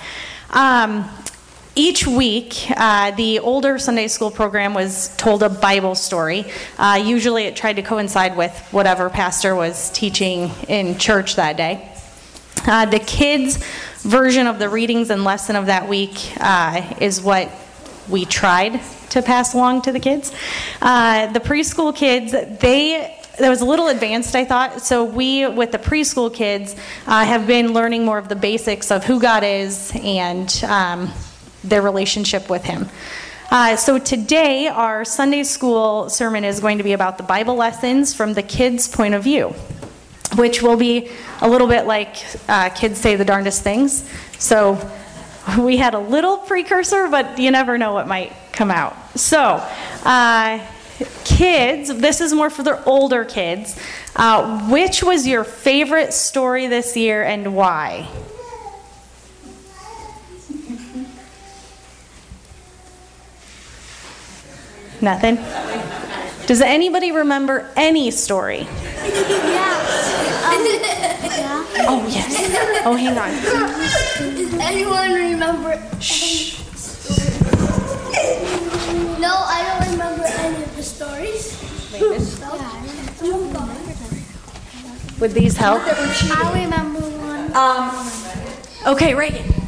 Um, 0.51 1.09
each 1.75 2.07
week, 2.07 2.67
uh, 2.77 3.13
the 3.13 3.39
older 3.39 3.79
Sunday 3.79 4.09
school 4.09 4.31
program 4.31 4.75
was 4.75 5.15
told 5.17 5.43
a 5.43 5.49
Bible 5.49 5.95
story. 5.95 6.45
Uh, 6.79 7.03
usually, 7.03 7.45
it 7.45 7.57
tried 7.57 7.75
to 7.75 7.83
coincide 7.83 8.37
with 8.37 8.57
whatever 8.73 9.09
pastor 9.09 9.55
was 9.55 9.91
teaching 9.91 10.51
in 10.69 10.99
church 10.99 11.37
that 11.37 11.57
day. 11.57 11.89
Uh, 12.67 12.87
the 12.87 12.99
kids' 12.99 13.57
version 14.03 14.47
of 14.47 14.59
the 14.59 14.69
readings 14.69 15.11
and 15.11 15.25
lesson 15.25 15.57
of 15.57 15.67
that 15.67 15.89
week 15.89 16.33
uh, 16.41 16.95
is 17.01 17.21
what 17.21 17.51
we 18.09 18.25
tried 18.25 18.81
to 19.11 19.23
pass 19.23 19.55
along 19.55 19.83
to 19.83 19.93
the 19.93 20.01
kids. 20.01 20.33
Uh, 20.81 21.27
the 21.33 21.41
preschool 21.41 21.95
kids, 21.95 22.33
they 22.33 23.19
that 23.39 23.49
was 23.49 23.63
a 23.63 23.65
little 23.65 23.89
advanced, 23.89 24.37
I 24.37 24.45
thought. 24.45 24.83
So 24.83 25.05
we, 25.05 25.47
with 25.47 25.73
the 25.73 25.79
preschool 25.79 26.33
kids, 26.33 26.77
uh, 27.07 27.25
have 27.25 27.47
been 27.47 27.73
learning 27.73 28.05
more 28.05 28.19
of 28.19 28.29
the 28.29 28.37
basics 28.37 28.91
of 28.91 29.05
who 29.05 29.21
God 29.21 29.43
is 29.43 29.91
and 29.95 30.63
um, 30.69 31.11
their 31.65 31.83
relationship 31.83 32.49
with 32.51 32.65
Him. 32.65 32.89
Uh, 33.51 33.77
so 33.77 33.99
today, 33.99 34.67
our 34.67 35.05
Sunday 35.05 35.43
school 35.43 36.09
sermon 36.09 36.45
is 36.45 36.61
going 36.61 36.79
to 36.79 36.85
be 36.85 36.93
about 36.93 37.19
the 37.19 37.25
Bible 37.25 37.55
lessons 37.55 38.15
from 38.15 38.33
the 38.35 38.43
kids' 38.43 38.89
point 38.89 39.15
of 39.15 39.23
view 39.23 39.55
which 40.37 40.63
will 40.63 40.77
be 40.77 41.11
a 41.41 41.49
little 41.49 41.69
bit 41.69 41.87
like 41.87 42.17
uh, 42.49 42.71
kids 42.71 43.01
say 43.01 43.17
the 43.17 43.25
darndest 43.25 43.63
things. 43.63 44.09
So 44.39 44.79
we 45.59 45.77
had 45.77 45.95
a 45.95 45.99
little 45.99 46.39
precursor, 46.39 47.09
but 47.09 47.39
you 47.39 47.51
never 47.51 47.79
know 47.79 47.93
what 47.93 48.09
might 48.09 48.33
come 48.53 48.71
out. 48.71 48.97
So, 49.19 49.63
uh, 50.05 50.67
kids, 51.25 51.95
this 51.95 52.21
is 52.21 52.33
more 52.33 52.51
for 52.51 52.63
the 52.63 52.83
older 52.85 53.25
kids. 53.25 53.79
Uh, 54.15 54.69
which 54.69 55.03
was 55.03 55.27
your 55.27 55.43
favorite 55.43 56.13
story 56.13 56.67
this 56.67 56.97
year 56.97 57.23
and 57.23 57.55
why? 57.55 58.09
Nothing? 65.03 65.37
Does 66.47 66.61
anybody 66.61 67.11
remember 67.11 67.69
any 67.77 68.11
story? 68.13 68.61
Yeah. 68.61 69.79
Oh, 71.89 72.07
yes. 72.09 72.83
Oh, 72.85 72.95
hang 72.95 73.19
on. 73.19 73.31
Does 74.37 74.55
anyone 74.55 75.13
remember? 75.13 75.83
Shh. 76.01 76.61
No, 79.19 79.35
I 79.35 79.81
don't 79.81 79.93
remember 79.93 80.25
any 80.25 80.63
of 80.63 80.77
the 80.77 80.83
stories. 80.83 81.59
Would 85.21 85.33
these 85.33 85.57
help? 85.57 85.83
I 85.85 86.63
remember 86.63 87.01
one. 87.01 87.57
Um, 87.57 88.93
okay, 88.95 89.15
Reagan. 89.15 89.62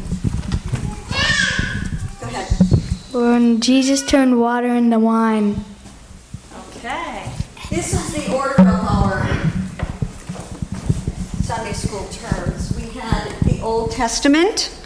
When 3.15 3.61
Jesus 3.61 4.05
turned 4.05 4.41
water 4.41 4.67
into 4.67 4.99
wine. 4.99 5.65
Okay. 6.71 7.31
This 7.71 7.95
is 7.95 8.13
the 8.13 8.35
order 8.35 8.61
of 8.61 8.69
our 8.69 9.25
Sunday 11.45 11.75
school 11.75 12.09
terms. 12.09 12.75
We 12.77 12.89
had 12.99 13.33
the 13.45 13.61
Old 13.63 13.93
Testament. 13.93 14.77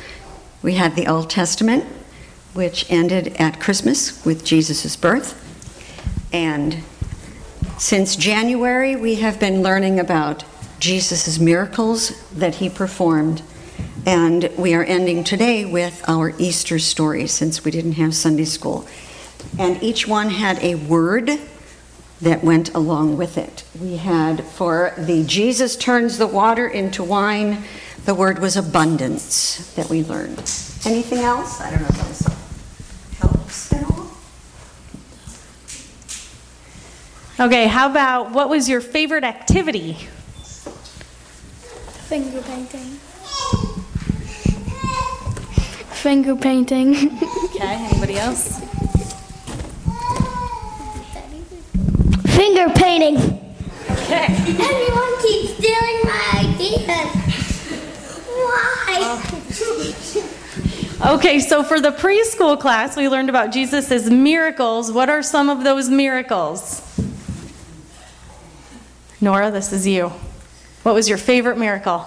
We 0.63 0.75
had 0.75 0.95
the 0.95 1.07
Old 1.07 1.31
Testament, 1.31 1.85
which 2.53 2.85
ended 2.91 3.29
at 3.39 3.61
Christmas 3.61 4.23
with 4.27 4.45
Jesus' 4.45 4.95
birth. 4.95 5.33
And 6.31 6.83
since 7.79 8.15
January, 8.15 8.95
we 8.95 9.15
have 9.15 9.41
been 9.41 9.63
learning 9.63 9.99
about 9.99 10.45
Jesus' 10.81 11.39
miracles 11.39 12.13
that 12.33 12.57
he 12.57 12.69
performed 12.69 13.41
And 14.09 14.51
we 14.57 14.73
are 14.73 14.85
ending 14.85 15.23
today 15.23 15.67
with 15.67 16.03
our 16.09 16.31
Easter 16.39 16.79
story 16.79 17.27
since 17.27 17.63
we 17.63 17.71
didn't 17.71 17.93
have 17.93 18.15
Sunday 18.15 18.47
school. 18.47 18.89
And 19.59 19.83
each 19.83 20.09
one 20.09 20.31
had 20.31 20.59
a 20.65 20.77
word 20.77 21.39
that 22.23 22.43
went 22.43 22.75
along 22.75 23.19
with 23.19 23.37
it. 23.37 23.65
We 23.79 23.99
had 23.99 24.45
for 24.45 24.95
the 24.97 25.25
Jesus 25.25 25.77
turns 25.77 26.17
the 26.17 26.27
water 26.27 26.67
into 26.67 27.05
wine, 27.05 27.65
the 28.07 28.15
word 28.15 28.39
was 28.39 28.57
abundance 28.57 29.75
that 29.75 29.91
we 29.91 30.03
learned. 30.03 30.39
Anything 30.87 31.19
else? 31.19 31.61
I 31.61 31.71
don't 31.71 31.83
know 31.83 31.89
if 31.89 31.99
that 31.99 32.09
was 32.09 32.23
helps 33.19 33.71
at 33.75 33.85
all. 33.91 34.11
Okay, 37.47 37.67
how 37.67 37.91
about 37.91 38.31
what 38.31 38.49
was 38.49 38.71
your 38.71 38.81
favorite 38.81 39.25
activity? 39.25 39.99
Finger 42.09 42.41
painting. 42.41 43.01
Finger 46.03 46.37
painting. 46.37 46.95
Okay, 47.49 47.75
anybody 47.91 48.17
else? 48.17 48.61
Finger 52.37 52.69
painting. 52.71 53.17
Okay. 53.91 54.27
Everyone 54.29 55.23
keeps 55.23 55.55
stealing 55.55 56.01
my 56.05 56.55
ideas. 56.55 57.09
Why? 58.29 59.25
Okay, 61.15 61.39
so 61.39 61.63
for 61.63 61.81
the 61.81 61.93
preschool 61.93 62.59
class, 62.59 62.97
we 62.97 63.09
learned 63.09 63.29
about 63.29 63.53
Jesus' 63.53 64.11
miracles. 64.11 64.91
What 64.91 65.09
are 65.09 65.23
some 65.23 65.49
of 65.49 65.63
those 65.63 65.89
miracles? 65.89 66.83
Nora, 69.21 69.51
this 69.53 69.73
is 69.73 69.87
you. 69.87 70.09
What 70.83 70.95
was 70.97 71.09
your 71.09 71.19
favorite 71.19 71.57
miracle? 71.57 72.05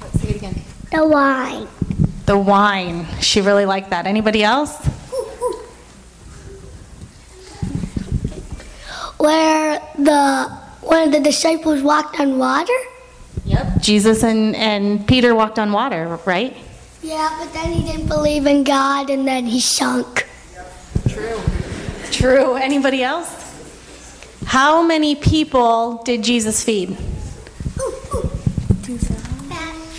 Let's 0.00 0.20
say 0.20 0.28
it 0.28 0.36
again. 0.36 0.62
The 0.92 1.06
wine. 1.06 1.66
The 2.26 2.38
wine. 2.38 3.06
She 3.20 3.40
really 3.40 3.66
liked 3.66 3.90
that. 3.90 4.06
Anybody 4.06 4.42
else? 4.42 4.76
Where 9.18 9.80
the 9.98 10.50
one 10.80 11.02
of 11.08 11.12
the 11.12 11.20
disciples 11.20 11.82
walked 11.82 12.20
on 12.20 12.38
water? 12.38 12.72
Yep. 13.44 13.80
Jesus 13.80 14.22
and, 14.22 14.56
and 14.56 15.06
Peter 15.06 15.34
walked 15.34 15.58
on 15.58 15.72
water, 15.72 16.18
right? 16.26 16.56
Yeah, 17.02 17.36
but 17.38 17.52
then 17.52 17.72
he 17.72 17.82
didn't 17.84 18.08
believe 18.08 18.46
in 18.46 18.64
God 18.64 19.10
and 19.10 19.26
then 19.26 19.46
he 19.46 19.60
sunk. 19.60 20.26
True. 21.08 21.40
True. 22.10 22.54
Anybody 22.54 23.02
else? 23.02 23.28
How 24.46 24.82
many 24.82 25.14
people 25.14 26.02
did 26.04 26.22
Jesus 26.22 26.64
feed? 26.64 26.96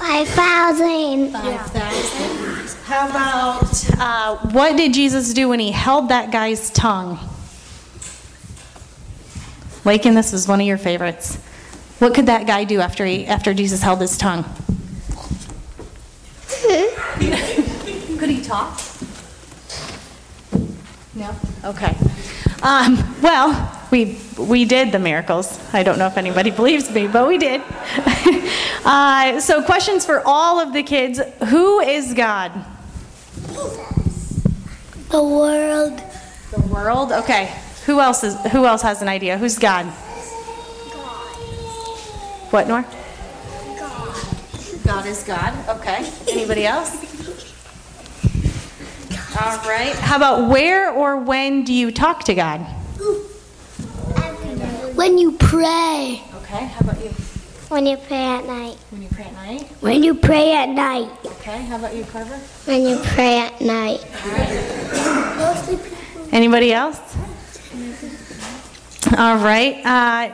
Five 0.08 0.28
thousand. 0.28 1.34
How 2.84 3.10
about 3.10 4.00
uh, 4.00 4.38
what 4.52 4.78
did 4.78 4.94
Jesus 4.94 5.34
do 5.34 5.50
when 5.50 5.60
he 5.60 5.72
held 5.72 6.10
that 6.10 6.32
guy's 6.32 6.70
tongue? 6.70 7.18
Lakin, 9.84 10.14
this 10.14 10.32
is 10.32 10.48
one 10.48 10.62
of 10.62 10.68
your 10.68 10.78
favorites. 10.78 11.38
What 11.98 12.14
could 12.14 12.28
that 12.28 12.46
guy 12.46 12.66
do 12.66 12.82
after 12.82 13.04
he 13.04 13.26
after 13.26 13.56
Jesus 13.56 13.82
held 13.82 14.00
his 14.00 14.16
tongue? 14.16 14.44
could 18.20 18.30
he 18.30 18.44
talk? 18.44 18.80
No. 21.16 21.36
Okay. 21.64 21.98
Um, 22.62 23.16
well, 23.24 23.88
we 23.90 24.20
we 24.38 24.66
did 24.66 24.92
the 24.92 25.00
miracles. 25.00 25.60
I 25.74 25.82
don't 25.82 25.98
know 25.98 26.06
if 26.06 26.16
anybody 26.16 26.52
believes 26.62 26.92
me, 26.92 27.08
but 27.08 27.28
we 27.28 27.40
did. 27.40 27.64
uh, 28.86 29.40
so, 29.40 29.64
questions 29.64 30.06
for 30.06 30.22
all 30.26 30.60
of 30.60 30.74
the 30.74 30.84
kids: 30.84 31.20
Who 31.50 31.80
is 31.80 32.14
God? 32.14 32.52
The 35.12 35.24
world. 35.24 36.02
The 36.52 36.62
world. 36.72 37.12
Okay. 37.12 37.54
Who 37.86 38.00
else 38.00 38.24
is? 38.24 38.36
Who 38.52 38.66
else 38.66 38.82
has 38.82 39.02
an 39.02 39.08
idea? 39.08 39.38
Who's 39.38 39.58
God? 39.58 39.86
What, 42.52 42.68
Nor? 42.68 42.84
God. 43.78 44.84
God 44.84 45.06
is 45.08 45.24
God. 45.24 45.78
Okay. 45.78 46.10
Anybody 46.30 46.66
else? 46.66 46.92
All 49.42 49.58
right. 49.68 49.96
How 49.96 50.16
about 50.16 50.50
where 50.50 50.92
or 50.92 51.18
when 51.18 51.64
do 51.64 51.74
you 51.74 51.92
talk 51.92 52.24
to 52.26 52.34
God? 52.34 52.60
When 54.96 55.18
you 55.18 55.34
pray. 55.34 56.22
Okay. 56.36 56.66
How 56.66 56.80
about 56.80 57.04
you? 57.04 57.12
When 57.76 57.86
you 57.88 57.98
pray 57.98 58.24
at 58.24 58.46
night. 58.46 58.78
When 58.90 59.02
you 59.02 59.10
pray 59.10 59.26
at 59.26 59.34
night. 59.34 59.62
When 59.82 60.02
you 60.02 60.16
pray 60.16 60.54
at 60.54 60.70
night. 60.70 61.12
Okay. 61.26 61.62
How 61.64 61.76
about 61.76 61.94
you, 61.94 62.06
Carver? 62.06 62.38
When 62.64 62.84
you 62.84 62.98
pray 63.04 63.40
at 63.40 63.60
night. 63.60 64.00
Anybody 66.32 66.72
else? 66.72 66.98
All 69.18 69.40
right. 69.44 69.86
Uh, 69.86 70.34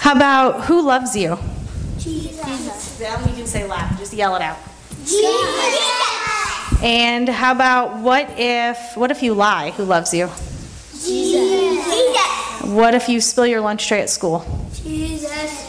how 0.00 0.14
about 0.14 0.66
who 0.66 0.82
loves 0.82 1.16
you? 1.16 1.38
Jesus. 1.96 2.98
That 2.98 3.26
you 3.26 3.32
can 3.36 3.46
say 3.46 3.66
loud. 3.66 3.96
Just 3.96 4.12
yell 4.12 4.36
it 4.36 4.42
out. 4.42 4.58
Jesus. 5.06 5.22
And 6.82 7.26
how 7.26 7.52
about 7.52 8.02
what 8.02 8.34
if 8.36 8.98
what 8.98 9.10
if 9.10 9.22
you 9.22 9.32
lie? 9.32 9.70
Who 9.78 9.84
loves 9.84 10.12
you? 10.12 10.28
Jesus. 10.92 12.60
What 12.64 12.94
if 12.94 13.08
you 13.08 13.22
spill 13.22 13.46
your 13.46 13.62
lunch 13.62 13.88
tray 13.88 14.02
at 14.02 14.10
school? 14.10 14.44
Jesus. 14.74 15.16
Jesus. 15.16 15.65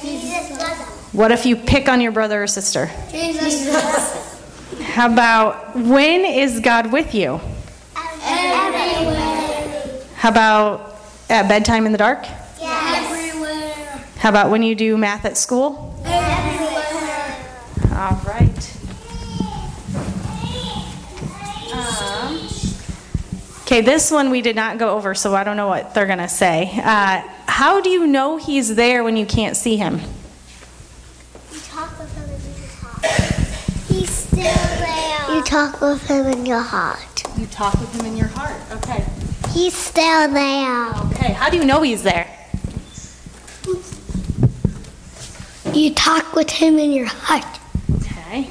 What 1.17 1.31
if 1.31 1.47
you 1.47 1.55
pick 1.55 1.89
on 1.89 1.99
your 1.99 2.11
brother 2.11 2.43
or 2.43 2.47
sister? 2.47 2.91
Jesus. 3.09 3.67
How 4.83 5.11
about 5.11 5.75
when 5.75 6.23
is 6.25 6.59
God 6.59 6.91
with 6.91 7.15
you? 7.15 7.41
Everywhere. 8.23 10.03
How 10.15 10.29
about 10.29 10.99
at 11.27 11.47
bedtime 11.47 11.87
in 11.87 11.91
the 11.91 11.97
dark? 11.97 12.27
Everywhere. 12.61 13.73
How 14.17 14.29
about 14.29 14.51
when 14.51 14.61
you 14.61 14.75
do 14.75 14.95
math 14.95 15.25
at 15.25 15.37
school? 15.37 15.99
Everywhere. 16.05 17.47
All 17.93 18.21
right. 18.27 18.77
Um, 21.73 22.47
okay, 23.63 23.81
this 23.81 24.11
one 24.11 24.29
we 24.29 24.43
did 24.43 24.55
not 24.55 24.77
go 24.77 24.95
over, 24.95 25.15
so 25.15 25.33
I 25.33 25.43
don't 25.43 25.57
know 25.57 25.67
what 25.67 25.95
they're 25.95 26.05
going 26.05 26.19
to 26.19 26.27
say. 26.29 26.71
Uh, 26.75 27.23
how 27.47 27.81
do 27.81 27.89
you 27.89 28.05
know 28.05 28.37
he's 28.37 28.75
there 28.75 29.03
when 29.03 29.17
you 29.17 29.25
can't 29.25 29.57
see 29.57 29.77
him? 29.77 30.01
You 31.51 31.59
talk 31.59 31.97
with 31.99 32.13
him 32.15 32.23
in 32.25 32.29
your 32.61 32.69
heart. 32.75 32.86
He's 33.87 34.09
still 34.09 34.41
there. 34.41 35.35
You 35.35 35.43
talk 35.43 35.81
with 35.81 36.05
him 36.07 36.25
in 36.27 36.45
your 36.45 36.61
heart. 36.61 37.23
You 37.37 37.45
talk 37.47 37.73
with 37.79 37.93
him 37.99 38.05
in 38.05 38.17
your 38.17 38.27
heart. 38.27 38.55
Okay. 38.71 39.05
He's 39.51 39.75
still 39.75 40.31
there. 40.31 40.87
Okay, 41.11 41.33
how 41.33 41.49
do 41.49 41.57
you 41.57 41.65
know 41.65 41.81
he's 41.81 42.03
there? 42.03 42.27
You 45.73 45.93
talk 45.93 46.33
with 46.33 46.49
him 46.49 46.79
in 46.79 46.91
your 46.91 47.05
heart. 47.07 47.59
Okay. 47.97 48.49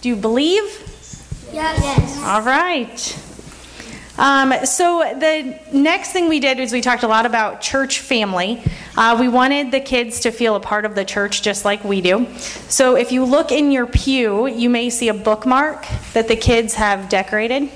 Do 0.00 0.08
you 0.08 0.16
believe? 0.16 0.62
Yes. 1.52 1.80
yes. 1.82 2.22
All 2.22 2.42
right. 2.42 3.18
Um, 4.20 4.52
so 4.66 4.98
the 5.18 5.58
next 5.72 6.12
thing 6.12 6.28
we 6.28 6.40
did 6.40 6.60
is 6.60 6.72
we 6.72 6.82
talked 6.82 7.04
a 7.04 7.08
lot 7.08 7.24
about 7.24 7.62
church 7.62 8.00
family. 8.00 8.62
Uh, 8.94 9.16
we 9.18 9.28
wanted 9.28 9.70
the 9.70 9.80
kids 9.80 10.20
to 10.20 10.30
feel 10.30 10.56
a 10.56 10.60
part 10.60 10.84
of 10.84 10.94
the 10.94 11.06
church 11.06 11.40
just 11.40 11.64
like 11.64 11.82
we 11.84 12.02
do. 12.02 12.26
So 12.68 12.96
if 12.96 13.12
you 13.12 13.24
look 13.24 13.50
in 13.50 13.72
your 13.72 13.86
pew, 13.86 14.46
you 14.46 14.68
may 14.68 14.90
see 14.90 15.08
a 15.08 15.14
bookmark 15.14 15.86
that 16.12 16.28
the 16.28 16.36
kids 16.36 16.74
have 16.74 17.08
decorated. 17.08 17.70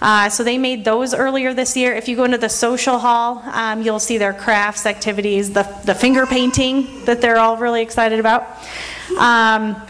Uh, 0.00 0.28
so 0.28 0.44
they 0.44 0.56
made 0.56 0.84
those 0.84 1.12
earlier 1.12 1.52
this 1.52 1.76
year. 1.76 1.94
If 1.94 2.06
you 2.06 2.14
go 2.14 2.22
into 2.22 2.38
the 2.38 2.48
social 2.48 3.00
hall, 3.00 3.42
um, 3.46 3.82
you'll 3.82 3.98
see 3.98 4.18
their 4.18 4.34
crafts 4.34 4.86
activities, 4.86 5.52
the, 5.52 5.64
the 5.84 5.96
finger 5.96 6.26
painting 6.26 7.04
that 7.06 7.20
they're 7.20 7.38
all 7.38 7.56
really 7.56 7.82
excited 7.82 8.20
about. 8.20 8.46
Um, 9.18 9.82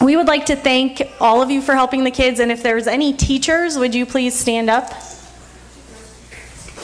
we 0.00 0.14
would 0.14 0.28
like 0.28 0.46
to 0.46 0.56
thank 0.56 1.02
all 1.20 1.42
of 1.42 1.50
you 1.50 1.60
for 1.60 1.74
helping 1.74 2.04
the 2.04 2.12
kids, 2.12 2.38
and 2.38 2.52
if 2.52 2.62
there's 2.62 2.86
any 2.86 3.12
teachers, 3.12 3.76
would 3.76 3.92
you 3.92 4.06
please 4.06 4.38
stand 4.38 4.70
up? 4.70 4.92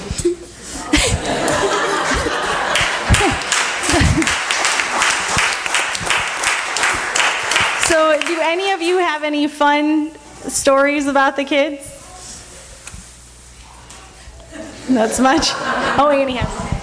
so, 7.86 8.20
do 8.20 8.38
any 8.40 8.72
of 8.72 8.82
you 8.82 8.98
have 8.98 9.22
any 9.22 9.46
fun 9.46 10.10
stories 10.48 11.06
about 11.06 11.36
the 11.36 11.44
kids? 11.44 11.90
Not 14.88 15.10
so 15.10 15.22
much. 15.22 15.50
Oh, 15.98 16.10
Annie 16.12 16.36
has 16.36 16.81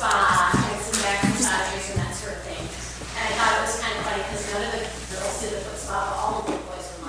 spa 0.00 0.48
and 0.72 0.80
some 0.80 1.02
back 1.02 1.22
massages 1.24 1.90
and 1.90 1.98
that 2.00 2.14
sort 2.14 2.32
of 2.32 2.40
thing. 2.40 2.56
And 2.56 3.20
I 3.20 3.36
thought 3.36 3.52
it 3.52 3.60
was 3.60 3.76
kind 3.80 3.92
of 3.98 4.04
funny 4.08 4.22
because 4.22 4.48
none 4.50 4.64
of 4.64 4.72
the 4.72 4.80
girls 5.12 5.36
did 5.42 5.52
the 5.52 5.60
foot 5.60 5.76
spa, 5.76 6.08
but 6.08 6.16
all 6.16 6.40
of 6.40 6.46
the 6.46 6.52
boys 6.64 6.88
were 6.88 7.04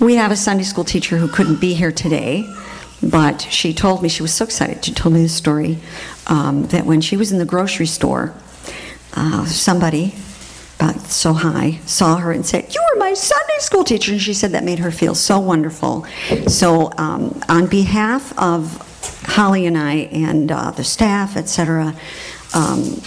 We 0.00 0.14
have 0.16 0.32
a 0.32 0.36
Sunday 0.36 0.64
school 0.64 0.84
teacher 0.84 1.18
who 1.18 1.28
couldn't 1.28 1.60
be 1.60 1.74
here 1.74 1.92
today, 1.92 2.48
but 3.02 3.42
she 3.42 3.74
told 3.74 4.02
me 4.02 4.08
she 4.08 4.22
was 4.22 4.32
so 4.32 4.46
excited. 4.46 4.82
She 4.82 4.94
told 4.94 5.14
me 5.14 5.22
the 5.22 5.28
story 5.28 5.78
um, 6.26 6.66
that 6.68 6.86
when 6.86 7.00
she 7.00 7.16
was 7.16 7.32
in 7.32 7.38
the 7.38 7.44
grocery 7.44 7.86
store, 7.86 8.34
uh, 9.14 9.44
somebody 9.46 10.14
about 10.76 11.00
so 11.02 11.32
high 11.32 11.78
saw 11.86 12.16
her 12.16 12.32
and 12.32 12.44
said, 12.44 12.74
You 12.74 12.80
were 12.92 12.98
my 12.98 13.14
Sunday 13.14 13.58
school 13.58 13.84
teacher. 13.84 14.12
And 14.12 14.20
she 14.20 14.34
said 14.34 14.52
that 14.52 14.64
made 14.64 14.78
her 14.80 14.90
feel 14.90 15.14
so 15.14 15.38
wonderful. 15.38 16.06
So, 16.48 16.92
um, 16.98 17.40
on 17.48 17.66
behalf 17.66 18.36
of 18.38 18.76
Holly 19.24 19.66
and 19.66 19.78
I 19.78 19.94
and 20.12 20.50
uh, 20.50 20.70
the 20.72 20.84
staff, 20.84 21.36
etc., 21.36 21.94
um, 22.54 23.00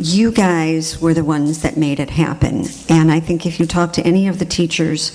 you 0.00 0.32
guys 0.32 0.98
were 0.98 1.12
the 1.12 1.22
ones 1.22 1.60
that 1.60 1.76
made 1.76 2.00
it 2.00 2.08
happen. 2.08 2.64
And 2.88 3.12
I 3.12 3.20
think 3.20 3.44
if 3.44 3.60
you 3.60 3.66
talk 3.66 3.92
to 3.94 4.02
any 4.02 4.28
of 4.28 4.38
the 4.38 4.46
teachers 4.46 5.12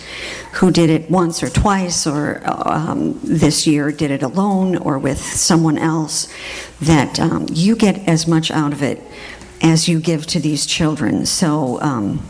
who 0.54 0.69
did 0.69 0.91
it 0.91 1.10
once 1.10 1.41
or 1.41 1.50
twice 1.50 2.06
or 2.06 2.43
um, 2.45 3.19
this 3.24 3.65
year 3.65 3.91
did 3.91 4.12
it 4.12 4.21
alone 4.21 4.78
or 4.78 5.00
with 5.00 5.19
someone 5.19 5.80
else, 5.80 6.32
that 6.82 7.19
um, 7.19 7.48
you 7.52 7.76
get 7.76 8.08
as 8.08 8.28
much 8.28 8.52
out 8.52 8.74
of 8.74 8.84
it 8.84 9.02
as 9.63 9.89
you 9.89 10.00
give 10.00 10.28
to 10.28 10.39
these 10.39 10.67
children. 10.67 11.26
So 11.26 11.82
um, 11.82 12.24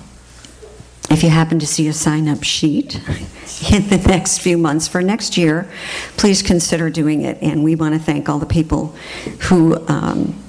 if 1.09 1.23
you 1.23 1.29
happen 1.29 1.59
to 1.59 1.67
see 1.67 1.89
a 1.89 1.93
sign 1.93 2.29
up 2.29 2.43
sheet 2.43 2.95
in 3.69 3.89
the 3.89 4.01
next 4.07 4.37
few 4.37 4.57
months 4.57 4.87
for 4.87 5.01
next 5.01 5.35
year, 5.35 5.69
please 6.15 6.41
consider 6.41 6.89
doing 6.89 7.23
it. 7.23 7.37
And 7.41 7.65
we 7.65 7.75
want 7.75 7.95
to 7.95 7.99
thank 7.99 8.29
all 8.29 8.39
the 8.39 8.45
people 8.45 8.95
who 9.41 9.85
um, 9.89 10.41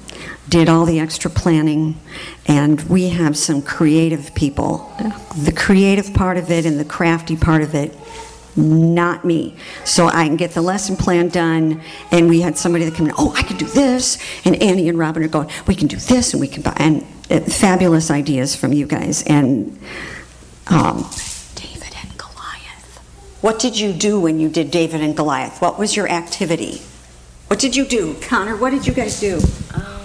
did 0.49 0.69
all 0.69 0.85
the 0.85 1.01
extra 1.01 1.31
planning. 1.31 2.01
And 2.47 2.81
we 2.83 3.09
have 3.11 3.37
some 3.37 3.63
creative 3.63 4.35
people. 4.35 4.93
The 5.37 5.53
creative 5.53 6.15
part 6.15 6.37
of 6.37 6.51
it 6.51 6.67
and 6.67 6.79
the 6.79 6.85
crafty 6.85 7.37
part 7.37 7.63
of 7.63 7.75
it 7.75 7.97
not 8.57 9.25
me. 9.25 9.55
So 9.85 10.07
I 10.07 10.27
can 10.27 10.37
get 10.37 10.53
the 10.53 10.63
lesson 10.63 10.97
plan 10.97 11.29
done, 11.29 11.83
and 12.11 12.29
we 12.29 12.41
had 12.41 12.57
somebody 12.57 12.85
that 12.85 12.95
came 12.95 13.07
in, 13.07 13.13
oh, 13.19 13.35
I 13.37 13.43
can 13.43 13.57
do 13.57 13.67
this, 13.67 14.19
and 14.45 14.61
Annie 14.63 14.89
and 14.89 14.99
Robin 14.99 15.23
are 15.23 15.29
going, 15.29 15.51
we 15.67 15.75
can 15.75 15.89
do 15.89 15.97
this, 15.97 16.33
and 16.33 16.41
we 16.41 16.49
can, 16.49 16.63
buy, 16.63 16.75
and 16.77 17.03
uh, 17.31 17.41
fabulous 17.41 18.11
ideas 18.11 18.57
from 18.57 18.73
you 18.73 18.87
guys. 18.87 19.23
And 19.25 19.79
um, 20.69 21.09
David 21.55 21.95
and 22.03 22.17
Goliath. 22.19 22.99
What 23.43 23.59
did 23.59 23.79
you 23.79 23.93
do 23.93 24.19
when 24.19 24.41
you 24.41 24.49
did 24.49 24.71
David 24.71 25.03
and 25.03 25.17
Goliath? 25.17 25.61
What 25.61 25.79
was 25.79 25.95
your 25.95 26.09
activity? 26.09 26.81
What 27.49 27.61
did 27.61 27.77
you 27.77 27.85
do? 27.85 28.15
Connor, 28.23 28.57
what 28.57 28.71
did 28.71 28.87
you 28.87 28.93
guys 28.93 29.21
do? 29.21 29.41
Um, 29.75 29.96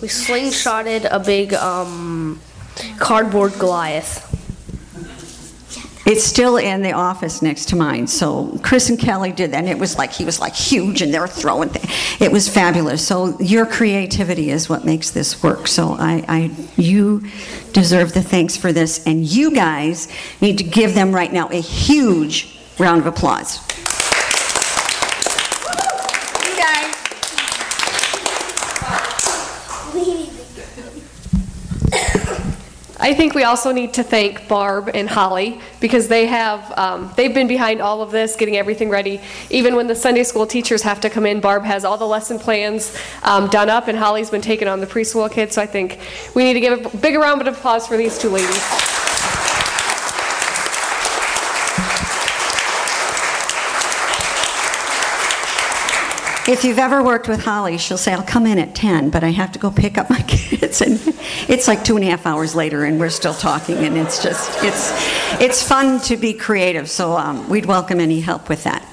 we 0.00 0.08
slingshotted 0.08 1.06
a 1.10 1.18
big 1.18 1.52
um, 1.54 2.40
cardboard 2.98 3.52
Goliath. 3.58 4.26
It's 6.06 6.24
still 6.24 6.56
in 6.56 6.80
the 6.82 6.92
office 6.92 7.42
next 7.42 7.68
to 7.68 7.76
mine. 7.76 8.06
So 8.06 8.58
Chris 8.62 8.88
and 8.88 8.98
Kelly 8.98 9.30
did 9.30 9.52
that, 9.52 9.58
and 9.58 9.68
it 9.68 9.78
was 9.78 9.98
like 9.98 10.10
he 10.10 10.24
was 10.24 10.40
like 10.40 10.54
huge, 10.54 11.02
and 11.02 11.12
they 11.12 11.18
were 11.18 11.28
throwing. 11.28 11.68
Th- 11.68 11.84
it 12.20 12.32
was 12.32 12.48
fabulous. 12.48 13.06
So 13.06 13.38
your 13.38 13.66
creativity 13.66 14.50
is 14.50 14.68
what 14.68 14.84
makes 14.84 15.10
this 15.10 15.42
work. 15.42 15.68
So 15.68 15.96
I, 15.98 16.24
I, 16.26 16.50
you 16.76 17.22
deserve 17.72 18.14
the 18.14 18.22
thanks 18.22 18.56
for 18.56 18.72
this, 18.72 19.06
and 19.06 19.24
you 19.24 19.54
guys 19.54 20.08
need 20.40 20.56
to 20.58 20.64
give 20.64 20.94
them 20.94 21.14
right 21.14 21.32
now 21.32 21.48
a 21.50 21.60
huge 21.60 22.58
round 22.78 23.02
of 23.02 23.06
applause. 23.06 23.60
You 26.48 26.56
guys. 26.56 26.96
I 33.10 33.14
think 33.14 33.34
we 33.34 33.42
also 33.42 33.72
need 33.72 33.92
to 33.94 34.04
thank 34.04 34.46
Barb 34.46 34.88
and 34.94 35.08
Holly 35.08 35.60
because 35.80 36.06
they 36.06 36.26
have 36.26 36.70
um, 36.78 37.12
they've 37.16 37.34
been 37.34 37.48
behind 37.48 37.82
all 37.82 38.02
of 38.02 38.12
this, 38.12 38.36
getting 38.36 38.56
everything 38.56 38.88
ready. 38.88 39.20
Even 39.50 39.74
when 39.74 39.88
the 39.88 39.96
Sunday 39.96 40.22
school 40.22 40.46
teachers 40.46 40.82
have 40.82 41.00
to 41.00 41.10
come 41.10 41.26
in, 41.26 41.40
Barb 41.40 41.64
has 41.64 41.84
all 41.84 41.98
the 41.98 42.06
lesson 42.06 42.38
plans 42.38 42.96
um, 43.24 43.48
done 43.48 43.68
up, 43.68 43.88
and 43.88 43.98
Holly's 43.98 44.30
been 44.30 44.40
taking 44.40 44.68
on 44.68 44.78
the 44.78 44.86
preschool 44.86 45.28
kids. 45.28 45.56
So 45.56 45.62
I 45.62 45.66
think 45.66 45.98
we 46.36 46.44
need 46.44 46.54
to 46.54 46.60
give 46.60 46.94
a 46.94 46.96
big 46.98 47.16
round 47.16 47.40
of 47.40 47.48
applause 47.48 47.84
for 47.84 47.96
these 47.96 48.16
two 48.16 48.28
ladies. 48.28 48.89
If 56.50 56.64
you've 56.64 56.80
ever 56.80 57.00
worked 57.00 57.28
with 57.28 57.44
Holly, 57.44 57.78
she'll 57.78 57.96
say, 57.96 58.12
I'll 58.12 58.24
come 58.24 58.44
in 58.44 58.58
at 58.58 58.74
10, 58.74 59.10
but 59.10 59.22
I 59.22 59.28
have 59.28 59.52
to 59.52 59.60
go 59.60 59.70
pick 59.70 59.96
up 59.96 60.10
my 60.10 60.20
kids. 60.26 60.80
And 60.80 60.98
it's 61.48 61.68
like 61.68 61.84
two 61.84 61.94
and 61.94 62.04
a 62.04 62.08
half 62.08 62.26
hours 62.26 62.56
later, 62.56 62.82
and 62.84 62.98
we're 62.98 63.08
still 63.10 63.34
talking. 63.34 63.76
And 63.76 63.96
it's 63.96 64.20
just, 64.20 64.50
it's, 64.64 65.40
it's 65.40 65.62
fun 65.62 66.00
to 66.00 66.16
be 66.16 66.32
creative. 66.32 66.90
So 66.90 67.16
um, 67.16 67.48
we'd 67.48 67.66
welcome 67.66 68.00
any 68.00 68.18
help 68.18 68.48
with 68.48 68.64
that. 68.64 68.84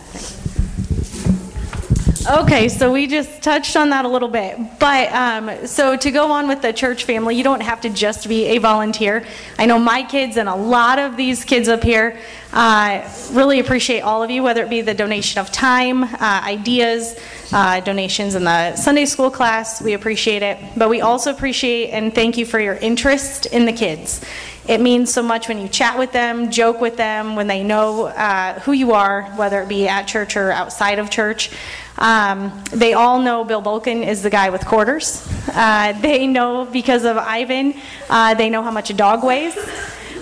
Okay, 2.30 2.68
so 2.68 2.92
we 2.92 3.08
just 3.08 3.42
touched 3.42 3.78
on 3.78 3.90
that 3.92 4.04
a 4.04 4.08
little 4.10 4.28
bit. 4.28 4.60
But 4.80 5.12
um, 5.14 5.66
so 5.66 5.96
to 5.96 6.12
go 6.12 6.30
on 6.30 6.50
with 6.50 6.62
the 6.62 6.74
church 6.74 7.06
family, 7.06 7.36
you 7.36 7.44
don't 7.44 7.62
have 7.62 7.80
to 7.82 7.90
just 7.90 8.28
be 8.28 8.48
a 8.48 8.58
volunteer. 8.58 9.26
I 9.58 9.66
know 9.66 9.80
my 9.80 10.04
kids 10.04 10.36
and 10.36 10.50
a 10.50 10.56
lot 10.56 11.00
of 11.00 11.16
these 11.16 11.46
kids 11.46 11.70
up 11.70 11.84
here 11.84 12.20
uh, 12.52 13.10
really 13.32 13.62
appreciate 13.62 14.02
all 14.02 14.24
of 14.24 14.30
you, 14.30 14.44
whether 14.44 14.62
it 14.62 14.70
be 14.70 14.82
the 14.82 14.94
donation 14.94 15.40
of 15.40 15.54
time, 15.54 16.04
uh, 16.04 16.42
ideas, 16.44 17.18
uh, 17.52 17.80
donations 17.82 18.36
in 18.36 18.44
the 18.44 18.76
Sunday 18.76 19.06
school 19.06 19.32
class. 19.32 19.82
We 19.82 19.94
appreciate 19.94 20.44
it. 20.44 20.58
But 20.76 20.90
we 20.90 21.02
also 21.02 21.32
appreciate 21.32 21.92
and 21.92 22.14
thank 22.14 22.38
you 22.38 22.46
for 22.46 22.60
your 22.60 22.76
interest 22.76 23.46
in 23.48 23.66
the 23.66 23.74
kids. 23.74 24.24
It 24.68 24.82
means 24.82 25.14
so 25.14 25.24
much 25.24 25.48
when 25.48 25.60
you 25.60 25.70
chat 25.70 25.98
with 25.98 26.12
them, 26.12 26.52
joke 26.52 26.82
with 26.82 26.98
them, 26.98 27.38
when 27.38 27.48
they 27.48 27.64
know 27.64 28.08
uh, 28.08 28.60
who 28.60 28.74
you 28.74 28.92
are, 28.92 29.24
whether 29.38 29.62
it 29.62 29.70
be 29.70 29.88
at 29.88 30.04
church 30.04 30.36
or 30.36 30.52
outside 30.52 31.00
of 31.00 31.10
church. 31.10 31.50
Um, 31.98 32.64
they 32.72 32.94
all 32.94 33.20
know 33.20 33.46
Bill 33.46 33.62
Bulkin 33.62 34.04
is 34.04 34.22
the 34.22 34.30
guy 34.30 34.50
with 34.50 34.66
quarters. 34.66 35.26
Uh, 35.48 35.94
they 35.94 36.28
know 36.28 36.66
because 36.66 37.06
of 37.06 37.18
Ivan, 37.18 37.76
uh, 38.10 38.34
they 38.34 38.50
know 38.50 38.62
how 38.62 38.72
much 38.72 38.90
a 38.90 38.94
dog 38.94 39.24
weighs. 39.24 39.56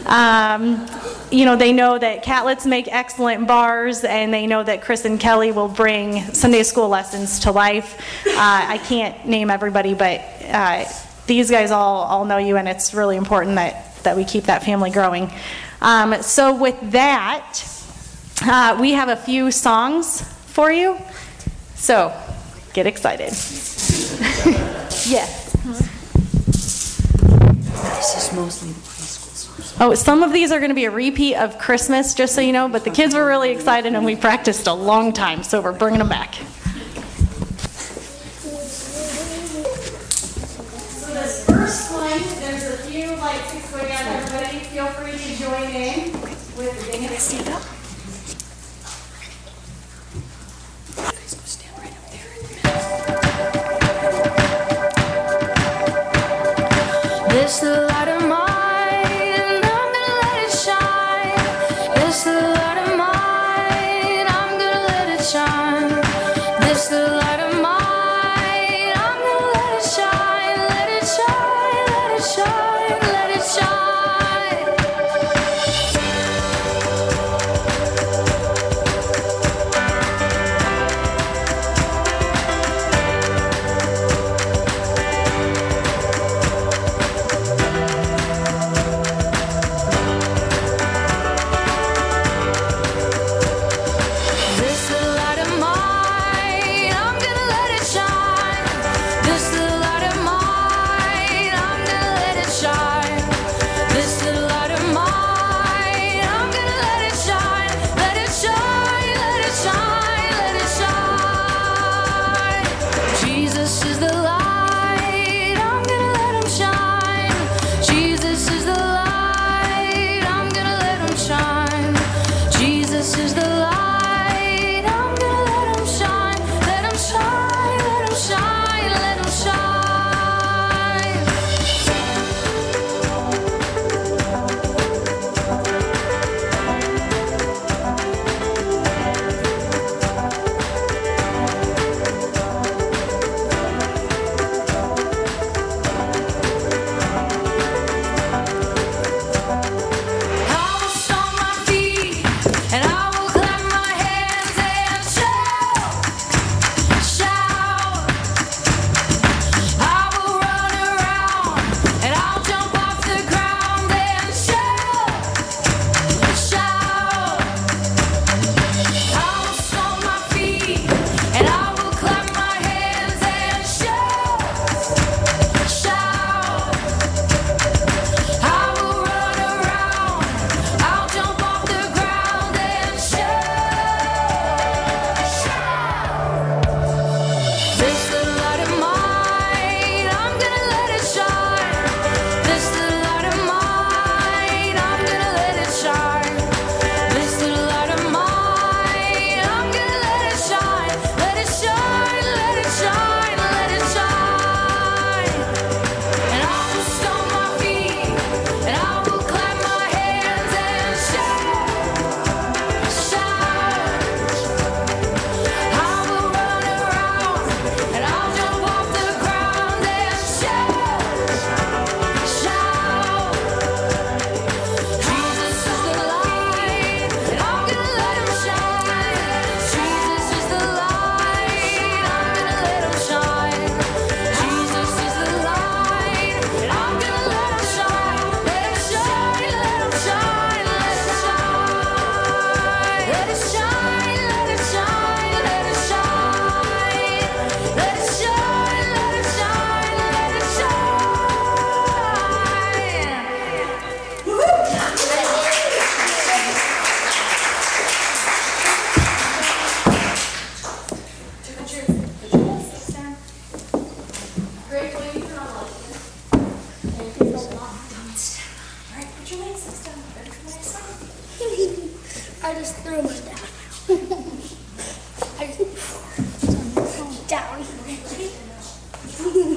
Um, 0.05 0.85
you 1.31 1.45
know, 1.45 1.55
they 1.55 1.73
know 1.73 1.97
that 1.97 2.23
catlets 2.23 2.65
make 2.65 2.87
excellent 2.87 3.47
bars, 3.47 4.03
and 4.03 4.33
they 4.33 4.47
know 4.47 4.63
that 4.63 4.81
Chris 4.83 5.05
and 5.05 5.19
Kelly 5.19 5.51
will 5.51 5.67
bring 5.67 6.21
Sunday 6.33 6.63
school 6.63 6.87
lessons 6.87 7.39
to 7.41 7.51
life. 7.51 7.99
Uh, 8.27 8.33
I 8.35 8.77
can't 8.77 9.25
name 9.25 9.49
everybody, 9.49 9.93
but 9.93 10.21
uh, 10.43 10.85
these 11.27 11.49
guys 11.49 11.71
all, 11.71 12.03
all 12.03 12.25
know 12.25 12.37
you, 12.37 12.57
and 12.57 12.67
it's 12.67 12.93
really 12.93 13.17
important 13.17 13.55
that, 13.55 13.95
that 14.03 14.15
we 14.15 14.23
keep 14.23 14.45
that 14.45 14.63
family 14.63 14.91
growing. 14.91 15.31
Um, 15.81 16.21
so, 16.21 16.55
with 16.55 16.79
that, 16.91 17.63
uh, 18.43 18.77
we 18.79 18.91
have 18.91 19.09
a 19.09 19.15
few 19.15 19.51
songs 19.51 20.21
for 20.47 20.71
you. 20.71 20.97
So, 21.75 22.15
get 22.73 22.87
excited. 22.87 23.29
yes. 25.07 25.51
This 27.97 28.29
is 28.29 28.35
mostly. 28.35 28.84
Oh, 29.77 29.93
some 29.93 30.23
of 30.23 30.31
these 30.31 30.53
are 30.53 30.59
going 30.59 30.69
to 30.69 30.75
be 30.75 30.85
a 30.85 30.91
repeat 30.91 31.35
of 31.35 31.59
Christmas, 31.59 32.13
just 32.13 32.33
so 32.33 32.39
you 32.39 32.53
know, 32.53 32.69
but 32.69 32.85
the 32.85 32.89
kids 32.89 33.13
were 33.13 33.25
really 33.25 33.51
excited 33.51 33.93
and 33.93 34.05
we 34.05 34.15
practiced 34.15 34.67
a 34.67 34.73
long 34.73 35.11
time, 35.11 35.43
so 35.43 35.59
we're 35.59 35.73
bringing 35.73 35.99
them 35.99 36.07
back. 36.07 36.35
So 36.35 36.43
this 41.13 41.45
first 41.45 41.91
one, 41.91 42.21
there's 42.39 42.63
a 42.63 42.77
few 42.83 43.07
lights 43.17 43.71
going 43.71 43.91
on. 43.91 44.01
Everybody, 44.01 44.59
feel 44.59 44.87
free 44.87 45.11
to 45.11 45.35
join 45.43 45.69
in 45.71 46.13
with 46.57 47.09
the 47.09 47.17
stand 47.17 47.49
up. 47.49 47.61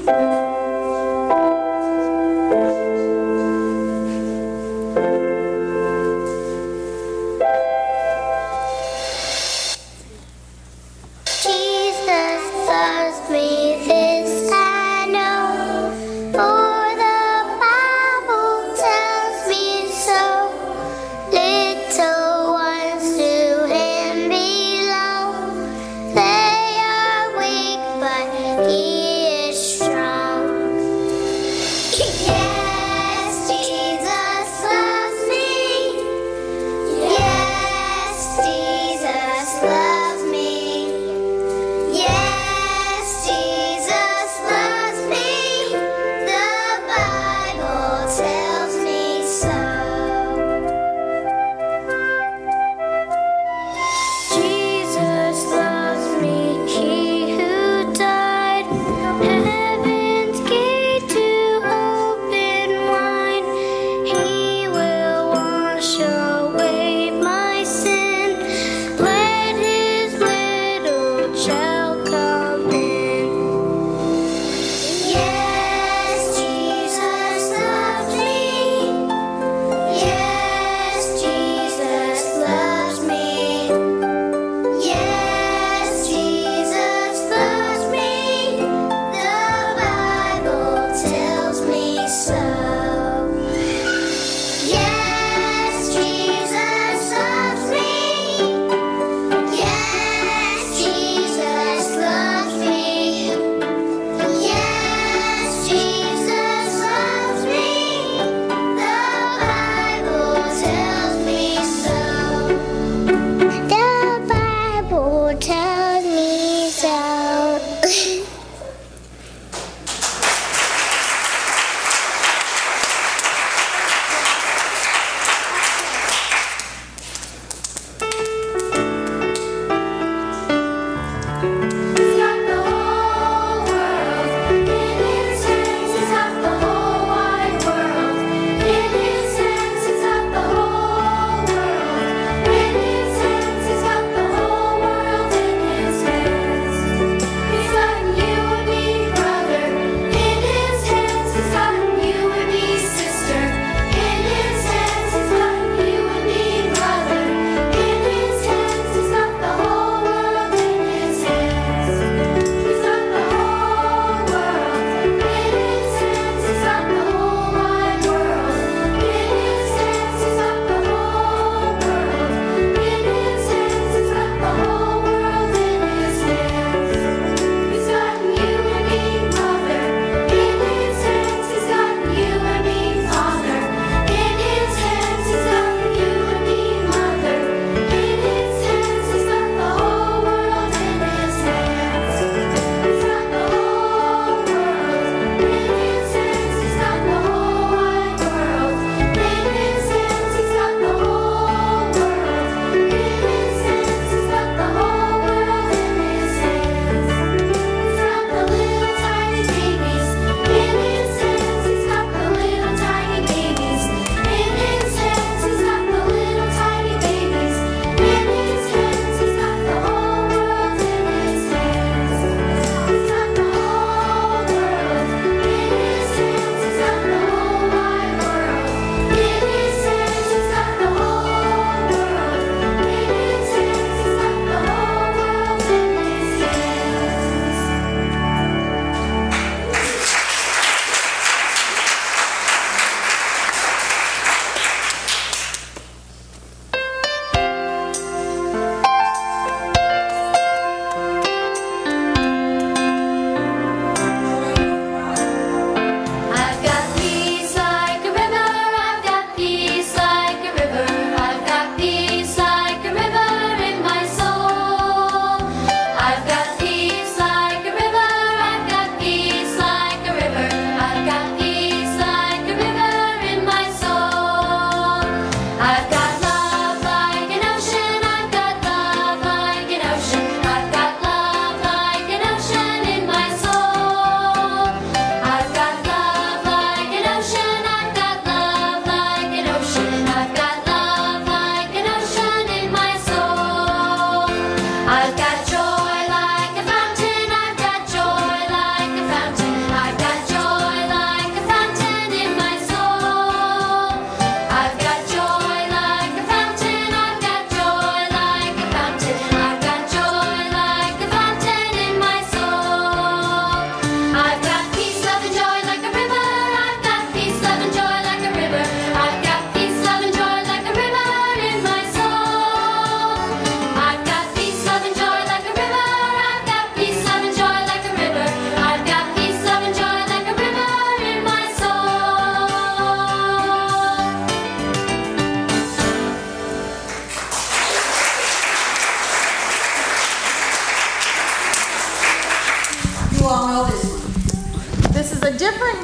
Jesus 0.09 0.47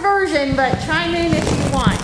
version, 0.00 0.56
but 0.56 0.74
chime 0.84 1.14
in 1.14 1.32
if 1.32 1.50
you 1.50 1.72
want. 1.72 2.03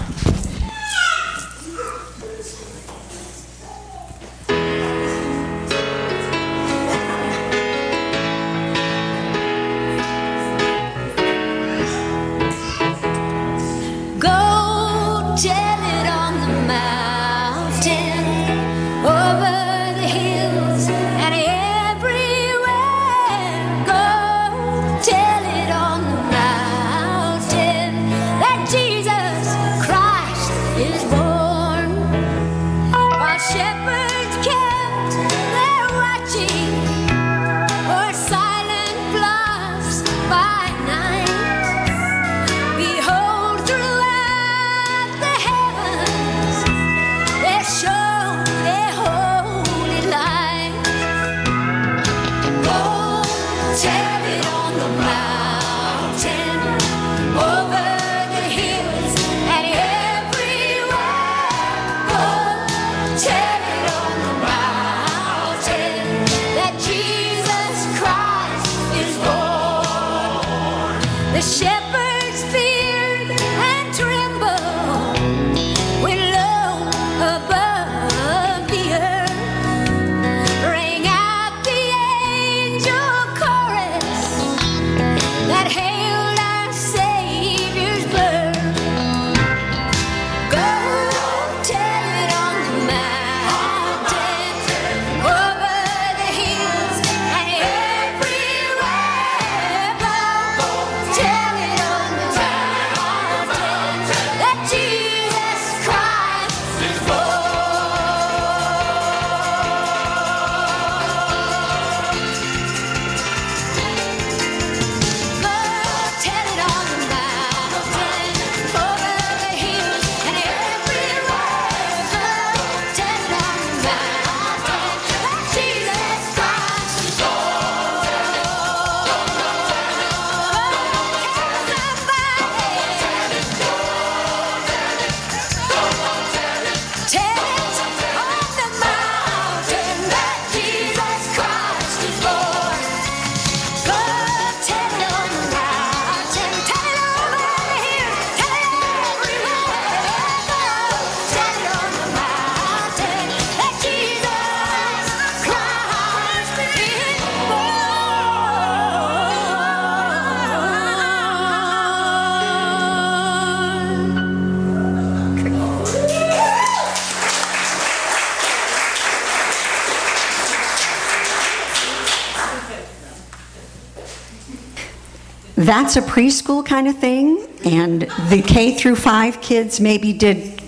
That's 175.71 175.95
a 175.95 176.03
preschool 176.03 176.67
kind 176.67 176.89
of 176.89 176.99
thing, 176.99 177.47
and 177.65 178.03
the 178.29 178.43
K 178.45 178.75
through 178.75 178.97
5 178.97 179.41
kids 179.41 179.79
maybe 179.79 180.13
did 180.13 180.61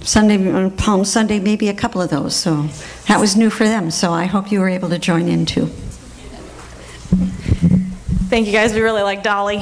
Sunday, 0.00 0.68
Palm 0.70 1.04
Sunday, 1.04 1.38
maybe 1.38 1.68
a 1.68 1.74
couple 1.74 2.02
of 2.02 2.10
those, 2.10 2.34
so 2.34 2.66
that 3.06 3.20
was 3.20 3.36
new 3.36 3.50
for 3.50 3.62
them, 3.62 3.88
so 3.92 4.12
I 4.12 4.24
hope 4.24 4.50
you 4.50 4.58
were 4.58 4.68
able 4.68 4.88
to 4.88 4.98
join 4.98 5.28
in 5.28 5.46
too. 5.46 5.66
Thank 8.26 8.48
you 8.48 8.52
guys. 8.52 8.74
We 8.74 8.80
really 8.80 9.02
like 9.02 9.22
Dolly. 9.22 9.60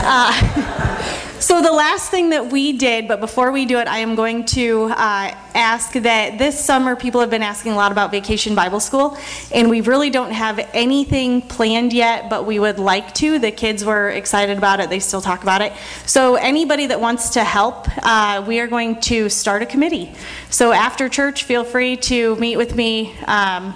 Uh, 0.00 0.98
so 1.40 1.62
the 1.62 1.72
last 1.72 2.10
thing 2.10 2.28
that 2.28 2.52
we 2.52 2.74
did, 2.74 3.08
but 3.08 3.20
before 3.20 3.52
we 3.52 3.64
do 3.64 3.78
it, 3.78 3.88
I 3.88 4.00
am 4.00 4.16
going 4.16 4.44
to 4.48 4.92
uh, 4.94 5.34
ask 5.60 5.92
that 5.92 6.38
this 6.38 6.62
summer 6.64 6.96
people 6.96 7.20
have 7.20 7.30
been 7.30 7.42
asking 7.42 7.72
a 7.72 7.76
lot 7.76 7.92
about 7.92 8.10
Vacation 8.10 8.54
Bible 8.54 8.80
School, 8.80 9.16
and 9.52 9.68
we 9.68 9.82
really 9.82 10.10
don't 10.10 10.32
have 10.32 10.58
anything 10.72 11.42
planned 11.42 11.92
yet, 11.92 12.30
but 12.30 12.46
we 12.46 12.58
would 12.58 12.78
like 12.78 13.14
to. 13.16 13.38
The 13.38 13.52
kids 13.52 13.84
were 13.84 14.08
excited 14.08 14.58
about 14.58 14.80
it. 14.80 14.90
They 14.90 15.00
still 15.00 15.20
talk 15.20 15.42
about 15.42 15.60
it. 15.60 15.72
So 16.06 16.34
anybody 16.34 16.86
that 16.86 17.00
wants 17.00 17.30
to 17.30 17.44
help, 17.44 17.86
uh, 18.04 18.42
we 18.48 18.58
are 18.58 18.66
going 18.66 19.00
to 19.02 19.28
start 19.28 19.62
a 19.62 19.66
committee. 19.66 20.12
So 20.48 20.72
after 20.72 21.08
church, 21.08 21.44
feel 21.44 21.64
free 21.64 21.96
to 21.98 22.34
meet 22.36 22.56
with 22.56 22.74
me. 22.74 23.14
Um, 23.26 23.74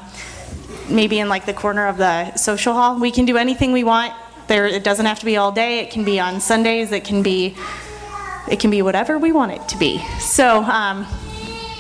maybe 0.89 1.19
in 1.19 1.29
like 1.29 1.47
the 1.47 1.55
corner 1.55 1.87
of 1.87 1.97
the 1.97 2.37
social 2.37 2.75
hall. 2.75 2.99
We 2.99 3.11
can 3.11 3.25
do 3.25 3.37
anything 3.37 3.73
we 3.73 3.85
want. 3.85 4.15
There, 4.49 4.67
it 4.67 4.85
doesn't 4.85 5.07
have 5.07 5.21
to 5.21 5.25
be 5.25 5.37
all 5.37 5.53
day. 5.53 5.81
It 5.81 5.91
can 5.91 6.05
be 6.05 6.21
on 6.21 6.41
Sundays. 6.41 6.93
It 6.93 7.05
can 7.05 7.23
be, 7.23 7.57
it 8.51 8.61
can 8.61 8.71
be 8.71 8.83
whatever 8.83 9.19
we 9.19 9.33
want 9.33 9.53
it 9.53 9.67
to 9.69 9.79
be. 9.79 9.99
So, 10.21 10.63
um, 10.65 11.07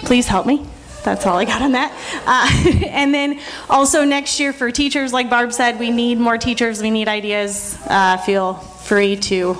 please 0.05 0.27
help 0.27 0.47
me. 0.47 0.67
That's 1.03 1.27
all 1.27 1.37
I 1.37 1.45
got 1.45 1.61
on 1.61 1.73
that. 1.73 1.93
Uh, 2.27 2.87
and 2.91 3.13
then 3.13 3.41
also 3.69 4.05
next 4.05 4.41
year 4.41 4.53
for 4.53 4.71
teachers, 4.71 5.13
like 5.13 5.29
Barb 5.29 5.53
said, 5.53 5.79
we 5.79 5.91
need 5.91 6.19
more 6.19 6.39
teachers. 6.39 6.81
We 6.81 6.91
need 6.91 7.09
ideas. 7.09 7.79
Uh, 7.87 8.17
feel 8.17 8.55
free 8.55 9.17
to 9.17 9.57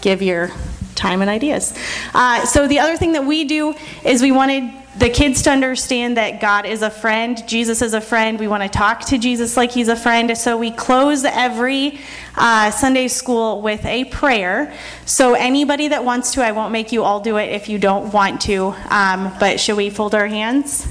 give 0.00 0.22
your 0.22 0.50
time 0.96 1.20
and 1.20 1.30
ideas. 1.30 1.72
Uh, 2.14 2.44
so 2.46 2.66
the 2.66 2.80
other 2.80 2.96
thing 2.96 3.12
that 3.12 3.24
we 3.24 3.44
do 3.44 3.74
is 4.04 4.22
we 4.22 4.32
wanted 4.32 4.72
the 4.98 5.10
kids 5.10 5.42
to 5.42 5.50
understand 5.50 6.16
that 6.16 6.40
God 6.40 6.64
is 6.64 6.80
a 6.80 6.88
friend, 6.88 7.46
Jesus 7.46 7.82
is 7.82 7.92
a 7.92 8.00
friend. 8.00 8.40
We 8.40 8.48
want 8.48 8.62
to 8.62 8.68
talk 8.68 9.00
to 9.06 9.18
Jesus 9.18 9.56
like 9.56 9.70
he's 9.70 9.88
a 9.88 9.96
friend. 9.96 10.36
So 10.38 10.56
we 10.56 10.70
close 10.70 11.24
every 11.24 12.00
uh, 12.36 12.70
Sunday 12.70 13.08
school 13.08 13.62
with 13.62 13.84
a 13.84 14.04
prayer. 14.04 14.74
So 15.04 15.34
anybody 15.34 15.88
that 15.88 16.04
wants 16.04 16.32
to, 16.32 16.44
I 16.44 16.52
won't 16.52 16.72
make 16.72 16.92
you 16.92 17.02
all 17.02 17.20
do 17.20 17.36
it 17.36 17.50
if 17.50 17.68
you 17.68 17.78
don't 17.78 18.12
want 18.12 18.40
to. 18.42 18.74
Um, 18.90 19.32
but 19.40 19.58
should 19.60 19.76
we 19.76 19.90
fold 19.90 20.14
our 20.14 20.26
hands? 20.26 20.86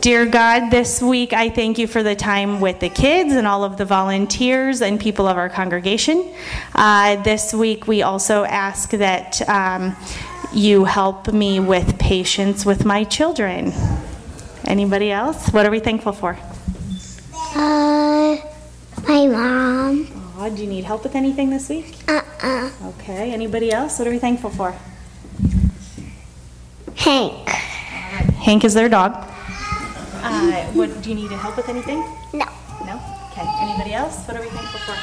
Dear 0.00 0.26
God, 0.26 0.68
this 0.68 1.00
week 1.00 1.32
I 1.32 1.48
thank 1.48 1.78
you 1.78 1.86
for 1.86 2.02
the 2.02 2.14
time 2.14 2.60
with 2.60 2.78
the 2.78 2.90
kids 2.90 3.32
and 3.32 3.46
all 3.46 3.64
of 3.64 3.78
the 3.78 3.86
volunteers 3.86 4.82
and 4.82 5.00
people 5.00 5.26
of 5.26 5.38
our 5.38 5.48
congregation. 5.48 6.30
Uh, 6.74 7.22
this 7.22 7.54
week 7.54 7.86
we 7.86 8.02
also 8.02 8.44
ask 8.44 8.90
that 8.90 9.40
um, 9.48 9.96
you 10.52 10.84
help 10.84 11.32
me 11.32 11.58
with 11.58 11.98
patience 11.98 12.66
with 12.66 12.84
my 12.84 13.04
children. 13.04 13.72
Anybody 14.66 15.10
else? 15.10 15.48
What 15.48 15.64
are 15.64 15.70
we 15.70 15.80
thankful 15.80 16.12
for? 16.12 16.36
Uh, 17.54 18.36
my 19.08 19.26
mom. 19.26 20.08
Aw, 20.38 20.48
do 20.50 20.62
you 20.62 20.68
need 20.68 20.84
help 20.84 21.02
with 21.02 21.14
anything 21.14 21.50
this 21.50 21.68
week? 21.68 21.94
Uh-uh. 22.08 22.70
Okay. 22.86 23.32
Anybody 23.32 23.72
else? 23.72 23.98
What 23.98 24.08
are 24.08 24.10
we 24.10 24.18
thankful 24.18 24.50
for? 24.50 24.74
Hank. 26.96 27.48
Hank 27.48 28.64
is 28.64 28.74
their 28.74 28.88
dog. 28.88 29.12
Uh, 30.22 30.64
what 30.72 31.02
do 31.02 31.10
you 31.10 31.14
need 31.14 31.30
help 31.30 31.56
with 31.56 31.68
anything? 31.68 31.98
No. 32.32 32.46
No? 32.84 33.00
Okay. 33.30 33.46
Anybody 33.60 33.92
else? 33.94 34.26
What 34.26 34.36
are 34.36 34.40
we 34.40 34.48
thankful 34.48 34.80
for? 34.80 34.96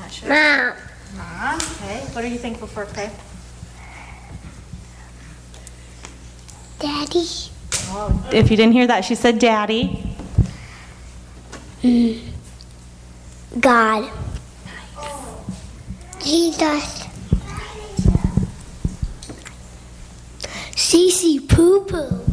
Not 0.00 0.12
sure. 0.12 0.28
Mom. 0.28 0.76
Mom. 1.16 1.56
Okay. 1.56 2.00
What 2.12 2.24
are 2.24 2.28
you 2.28 2.38
thankful 2.38 2.68
for, 2.68 2.84
Faye? 2.86 3.10
Daddy. 6.78 7.26
Oh, 7.90 8.28
if 8.32 8.50
you 8.50 8.56
didn't 8.56 8.72
hear 8.72 8.86
that, 8.86 9.04
she 9.04 9.14
said 9.14 9.38
daddy. 9.38 10.14
God. 13.60 14.10
Jesus. 16.20 17.06
Cece 20.74 21.40
Poo 21.46 21.80
Poo. 21.82 22.24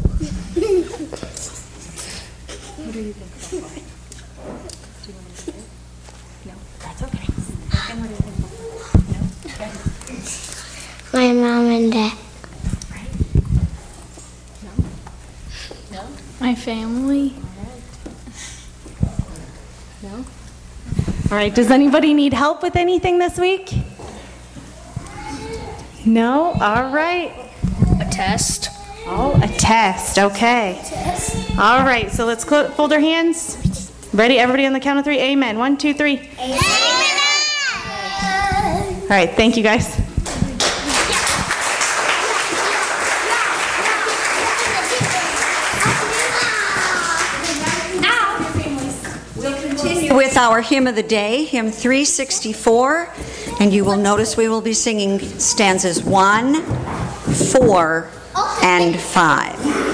Do 2.92 3.00
you 3.00 3.12
think 3.12 3.62
My 11.12 11.32
mom 11.32 11.66
and 11.70 11.92
dad. 11.92 12.12
No? 14.64 14.70
No? 15.92 16.02
My 16.40 16.54
family. 16.56 17.45
All 20.12 21.36
right, 21.36 21.54
does 21.54 21.70
anybody 21.70 22.14
need 22.14 22.32
help 22.32 22.62
with 22.62 22.76
anything 22.76 23.18
this 23.18 23.38
week? 23.38 23.72
No? 26.04 26.52
All 26.60 26.90
right. 26.92 27.32
A 28.00 28.08
test. 28.10 28.68
Oh, 29.06 29.38
a 29.42 29.48
test. 29.58 30.18
Okay. 30.18 30.80
All 31.58 31.84
right, 31.84 32.10
so 32.10 32.24
let's 32.26 32.44
clo- 32.44 32.68
fold 32.70 32.92
our 32.92 33.00
hands. 33.00 33.90
Ready? 34.12 34.38
Everybody 34.38 34.66
on 34.66 34.72
the 34.72 34.80
count 34.80 34.98
of 34.98 35.04
three. 35.04 35.18
Amen. 35.18 35.58
One, 35.58 35.76
two, 35.76 35.92
three. 35.94 36.18
Amen. 36.38 36.58
All 39.02 39.10
right. 39.10 39.30
thank 39.30 39.56
you 39.56 39.62
guys. 39.62 40.00
With 50.10 50.36
our 50.36 50.60
hymn 50.60 50.86
of 50.86 50.94
the 50.94 51.02
day, 51.02 51.44
hymn 51.44 51.70
364, 51.70 53.12
and 53.60 53.72
you 53.72 53.84
will 53.84 53.96
notice 53.96 54.36
we 54.36 54.48
will 54.48 54.60
be 54.60 54.72
singing 54.72 55.18
stanzas 55.38 56.02
1, 56.02 56.62
4, 56.62 58.10
and 58.62 59.00
5. 59.00 59.85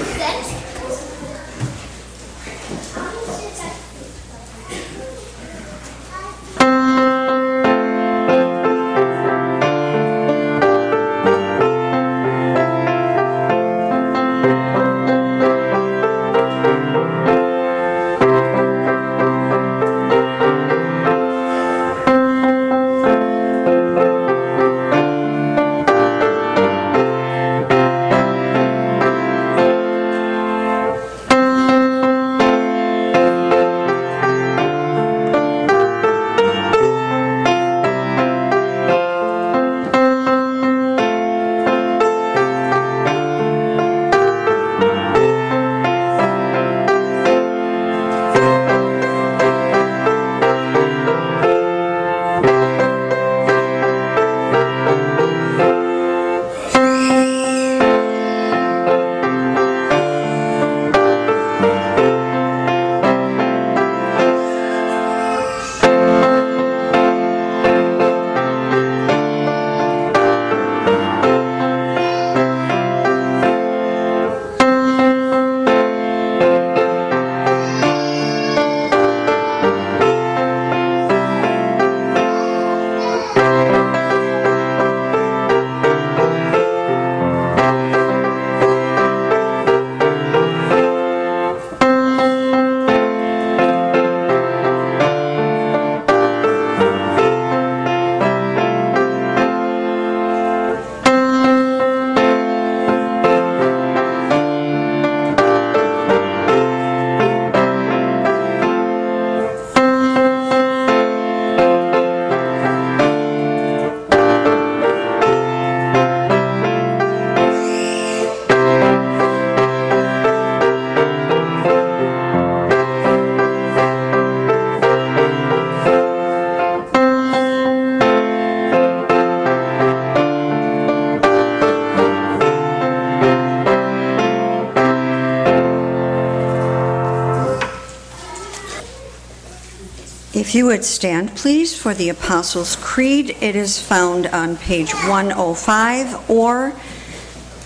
If 140.53 140.57
you 140.57 140.67
would 140.67 140.85
stand, 140.85 141.35
please, 141.35 141.75
for 141.75 141.95
the 141.95 142.09
Apostles' 142.09 142.75
Creed. 142.75 143.35
It 143.41 143.55
is 143.55 143.81
found 143.81 144.27
on 144.27 144.55
page 144.55 144.93
105 144.93 146.29
or 146.29 146.75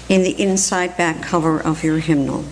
in 0.07 0.23
the 0.23 0.41
inside 0.41 0.95
back 0.95 1.21
cover 1.21 1.59
of 1.59 1.83
your 1.83 1.97
hymnal. 1.97 2.45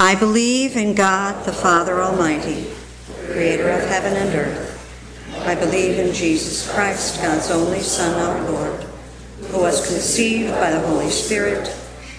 I 0.00 0.16
believe 0.16 0.76
in 0.76 0.96
God 0.96 1.46
the 1.46 1.52
Father 1.52 2.02
Almighty, 2.02 2.66
creator 3.26 3.70
of 3.70 3.88
heaven 3.88 4.14
and 4.14 4.34
earth. 4.34 5.38
I 5.46 5.54
believe 5.54 6.00
in 6.00 6.12
Jesus 6.12 6.68
Christ, 6.68 7.22
God's 7.22 7.52
only 7.52 7.78
Son, 7.78 8.20
our 8.20 8.50
Lord, 8.50 8.82
who 9.52 9.60
was 9.60 9.86
conceived 9.86 10.50
by 10.54 10.72
the 10.72 10.80
Holy 10.80 11.10
Spirit, 11.10 11.72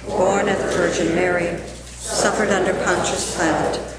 born 0.07 0.47
of 0.47 0.57
the 0.57 0.71
Virgin 0.71 1.13
Mary, 1.15 1.59
suffered 1.67 2.47
under 2.47 2.73
Pontius 2.85 3.35
Pilate, 3.35 3.98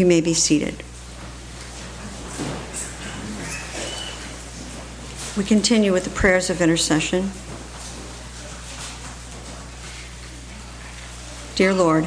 You 0.00 0.06
may 0.06 0.22
be 0.22 0.32
seated. 0.32 0.82
We 5.36 5.44
continue 5.44 5.92
with 5.92 6.04
the 6.04 6.10
prayers 6.10 6.48
of 6.48 6.62
intercession. 6.62 7.32
Dear 11.54 11.74
Lord, 11.74 12.06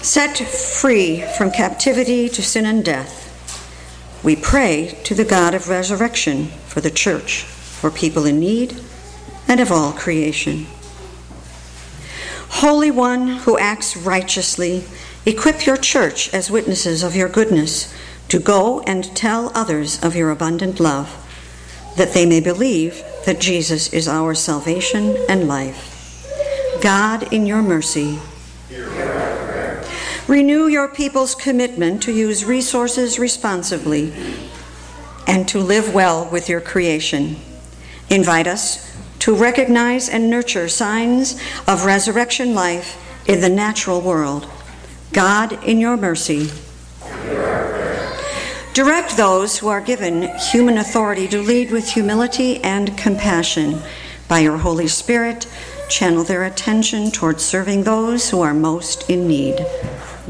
set 0.00 0.38
free 0.38 1.22
from 1.36 1.50
captivity 1.50 2.30
to 2.30 2.42
sin 2.42 2.64
and 2.64 2.82
death, 2.82 3.20
we 4.24 4.34
pray 4.34 4.98
to 5.04 5.14
the 5.14 5.26
God 5.26 5.52
of 5.54 5.68
resurrection 5.68 6.46
for 6.66 6.80
the 6.80 6.90
church, 6.90 7.42
for 7.42 7.90
people 7.90 8.24
in 8.24 8.40
need, 8.40 8.80
and 9.46 9.60
of 9.60 9.70
all 9.70 9.92
creation. 9.92 10.66
Holy 12.48 12.90
One 12.90 13.28
who 13.28 13.58
acts 13.58 13.98
righteously, 13.98 14.84
equip 15.26 15.66
your 15.66 15.76
church 15.76 16.32
as 16.34 16.50
witnesses 16.50 17.02
of 17.02 17.16
your 17.16 17.28
goodness 17.28 17.94
to 18.28 18.38
go 18.38 18.80
and 18.80 19.14
tell 19.16 19.50
others 19.54 20.02
of 20.02 20.16
your 20.16 20.30
abundant 20.30 20.80
love, 20.80 21.20
that 21.96 22.12
they 22.12 22.26
may 22.26 22.40
believe 22.40 23.02
that 23.26 23.40
Jesus 23.40 23.92
is 23.92 24.08
our 24.08 24.34
salvation 24.34 25.16
and 25.28 25.46
life. 25.48 25.90
God, 26.82 27.32
in 27.32 27.46
your 27.46 27.62
mercy, 27.62 28.18
renew 30.26 30.66
your 30.66 30.88
people's 30.88 31.34
commitment 31.34 32.02
to 32.02 32.12
use 32.12 32.44
resources 32.44 33.18
responsibly 33.18 34.12
and 35.26 35.48
to 35.48 35.58
live 35.58 35.94
well 35.94 36.28
with 36.30 36.48
your 36.48 36.60
creation. 36.60 37.36
Invite 38.10 38.46
us 38.46 38.94
to 39.20 39.34
recognize 39.34 40.08
and 40.08 40.28
nurture 40.28 40.68
signs 40.68 41.40
of 41.66 41.86
resurrection 41.86 42.54
life 42.54 43.00
in 43.26 43.40
the 43.40 43.48
natural 43.48 44.00
world. 44.00 44.46
God, 45.14 45.62
in 45.62 45.78
your 45.78 45.96
mercy, 45.96 46.50
direct 48.72 49.16
those 49.16 49.56
who 49.56 49.68
are 49.68 49.80
given 49.80 50.28
human 50.50 50.76
authority 50.76 51.28
to 51.28 51.40
lead 51.40 51.70
with 51.70 51.92
humility 51.92 52.60
and 52.64 52.98
compassion. 52.98 53.80
By 54.26 54.40
your 54.40 54.56
Holy 54.56 54.88
Spirit, 54.88 55.46
channel 55.88 56.24
their 56.24 56.42
attention 56.42 57.12
towards 57.12 57.44
serving 57.44 57.84
those 57.84 58.30
who 58.30 58.40
are 58.40 58.52
most 58.52 59.08
in 59.08 59.28
need. 59.28 59.64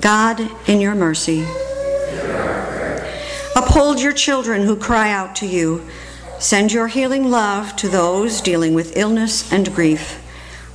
God, 0.01 0.51
in 0.69 0.83
your 0.83 0.95
mercy, 0.95 1.47
uphold 3.57 4.03
your 4.03 4.13
children 4.13 4.65
who 4.65 4.77
cry 4.77 5.11
out 5.11 5.35
to 5.37 5.47
you. 5.47 5.89
Send 6.39 6.73
your 6.73 6.89
healing 6.89 7.31
love 7.31 7.75
to 7.77 7.89
those 7.89 8.43
dealing 8.43 8.75
with 8.75 8.99
illness 8.99 9.51
and 9.51 9.75
grief, 9.75 10.23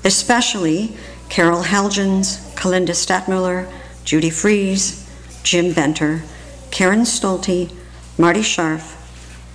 especially 0.04 0.98
Carol 1.30 1.62
Helgens, 1.62 2.40
Kalinda 2.56 2.96
Statmuller, 2.96 3.72
Judy 4.10 4.32
Fries, 4.32 5.08
Jim 5.44 5.70
Venter, 5.70 6.24
Karen 6.72 7.02
Stolte, 7.02 7.72
Marty 8.18 8.40
Scharf, 8.40 8.96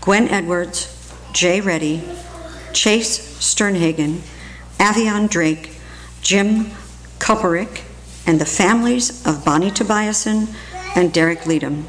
Gwen 0.00 0.28
Edwards, 0.28 1.12
Jay 1.32 1.60
Reddy, 1.60 2.04
Chase 2.72 3.18
Sternhagen, 3.40 4.20
Avion 4.78 5.28
Drake, 5.28 5.72
Jim 6.20 6.66
Koperick, 7.18 7.82
and 8.28 8.40
the 8.40 8.46
families 8.46 9.26
of 9.26 9.44
Bonnie 9.44 9.72
Tobiasen 9.72 10.54
and 10.94 11.12
Derek 11.12 11.46
Leadham. 11.46 11.86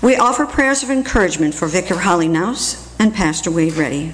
We 0.00 0.14
offer 0.14 0.46
prayers 0.46 0.84
of 0.84 0.90
encouragement 0.90 1.52
for 1.52 1.66
Vicar 1.66 1.98
Holly 1.98 2.28
Naus 2.28 2.94
and 3.00 3.12
Pastor 3.12 3.50
Wade 3.50 3.72
Reddy. 3.72 4.12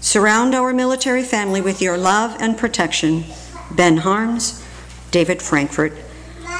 Surround 0.00 0.54
our 0.54 0.72
military 0.72 1.24
family 1.24 1.60
with 1.60 1.82
your 1.82 1.98
love 1.98 2.34
and 2.40 2.56
protection. 2.56 3.24
Ben 3.70 3.98
Harms, 3.98 4.64
David 5.10 5.42
Frankfurt, 5.42 5.92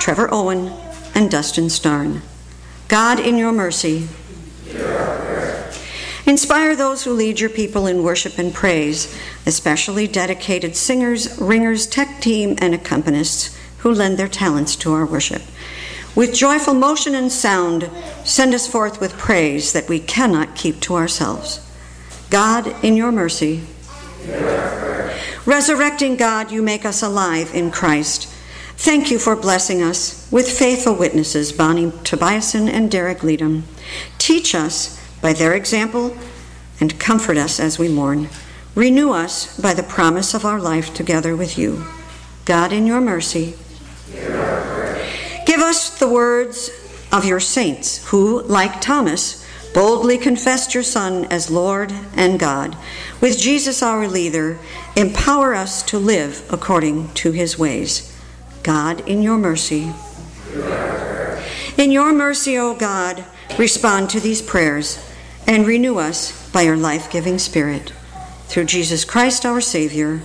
Trevor 0.00 0.28
Owen, 0.32 0.72
and 1.14 1.30
Dustin 1.30 1.70
Starn. 1.70 2.22
God, 2.88 3.18
in 3.18 3.36
your 3.36 3.52
mercy, 3.52 4.08
Inspire 6.26 6.74
those 6.74 7.04
who 7.04 7.12
lead 7.12 7.38
your 7.38 7.50
people 7.50 7.86
in 7.86 8.02
worship 8.02 8.36
and 8.36 8.52
praise, 8.52 9.16
especially 9.46 10.08
dedicated 10.08 10.74
singers, 10.74 11.40
ringers, 11.40 11.86
tech 11.86 12.20
team, 12.20 12.56
and 12.58 12.74
accompanists 12.74 13.56
who 13.78 13.92
lend 13.92 14.18
their 14.18 14.26
talents 14.26 14.74
to 14.74 14.92
our 14.92 15.06
worship. 15.06 15.42
With 16.16 16.34
joyful 16.34 16.74
motion 16.74 17.14
and 17.14 17.30
sound, 17.30 17.88
send 18.24 18.54
us 18.54 18.66
forth 18.66 19.00
with 19.00 19.16
praise 19.16 19.72
that 19.72 19.88
we 19.88 20.00
cannot 20.00 20.56
keep 20.56 20.80
to 20.80 20.96
ourselves. 20.96 21.60
God, 22.28 22.74
in 22.84 22.96
your 22.96 23.12
mercy, 23.12 23.62
resurrecting 25.46 26.16
God, 26.16 26.50
you 26.50 26.60
make 26.60 26.84
us 26.84 27.02
alive 27.02 27.54
in 27.54 27.70
Christ. 27.70 28.28
Thank 28.78 29.10
you 29.10 29.18
for 29.18 29.34
blessing 29.34 29.82
us 29.82 30.28
with 30.30 30.50
faithful 30.50 30.94
witnesses, 30.94 31.50
Bonnie 31.50 31.90
Tobiasen 32.04 32.68
and 32.68 32.90
Derek 32.90 33.22
Leadham. 33.22 33.64
Teach 34.18 34.54
us 34.54 35.00
by 35.22 35.32
their 35.32 35.54
example 35.54 36.14
and 36.78 37.00
comfort 37.00 37.38
us 37.38 37.58
as 37.58 37.78
we 37.78 37.88
mourn. 37.88 38.28
Renew 38.74 39.12
us 39.12 39.58
by 39.58 39.72
the 39.72 39.82
promise 39.82 40.34
of 40.34 40.44
our 40.44 40.60
life 40.60 40.92
together 40.92 41.34
with 41.34 41.56
you. 41.56 41.86
God, 42.44 42.70
in 42.70 42.86
your 42.86 43.00
mercy, 43.00 43.54
give 44.12 45.60
us 45.60 45.98
the 45.98 46.08
words 46.08 46.70
of 47.10 47.24
your 47.24 47.40
saints 47.40 48.06
who, 48.08 48.42
like 48.42 48.82
Thomas, 48.82 49.44
boldly 49.72 50.18
confessed 50.18 50.74
your 50.74 50.82
Son 50.82 51.24
as 51.24 51.50
Lord 51.50 51.92
and 52.14 52.38
God. 52.38 52.76
With 53.22 53.38
Jesus 53.38 53.82
our 53.82 54.06
leader, 54.06 54.58
empower 54.94 55.54
us 55.54 55.82
to 55.84 55.98
live 55.98 56.46
according 56.52 57.12
to 57.14 57.32
his 57.32 57.58
ways. 57.58 58.12
God, 58.66 59.08
in 59.08 59.22
your 59.22 59.38
mercy. 59.38 59.92
In 61.78 61.92
your 61.92 62.12
mercy, 62.12 62.58
O 62.58 62.74
God, 62.74 63.24
respond 63.56 64.10
to 64.10 64.18
these 64.18 64.42
prayers 64.42 64.98
and 65.46 65.68
renew 65.68 65.98
us 65.98 66.50
by 66.50 66.62
your 66.62 66.76
life 66.76 67.08
giving 67.08 67.38
Spirit. 67.38 67.92
Through 68.48 68.64
Jesus 68.64 69.04
Christ 69.04 69.46
our 69.46 69.60
Savior. 69.60 70.20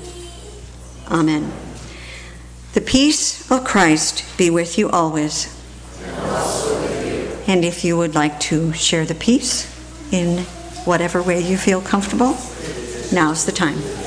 Amen. 1.12 1.54
The 2.74 2.82
peace 2.82 3.50
of 3.52 3.64
Christ 3.64 4.26
be 4.40 4.50
with 4.50 4.76
you 4.76 4.90
always. 4.90 5.56
And 7.48 7.64
if 7.64 7.86
you 7.86 7.96
would 7.96 8.16
like 8.16 8.40
to 8.40 8.74
share 8.74 9.06
the 9.06 9.14
peace 9.14 9.70
in 10.12 10.46
whatever 10.86 11.22
way 11.22 11.48
you 11.48 11.58
feel 11.58 11.80
comfortable, 11.80 12.36
now's 13.14 13.46
the 13.46 13.52
time. 13.52 14.01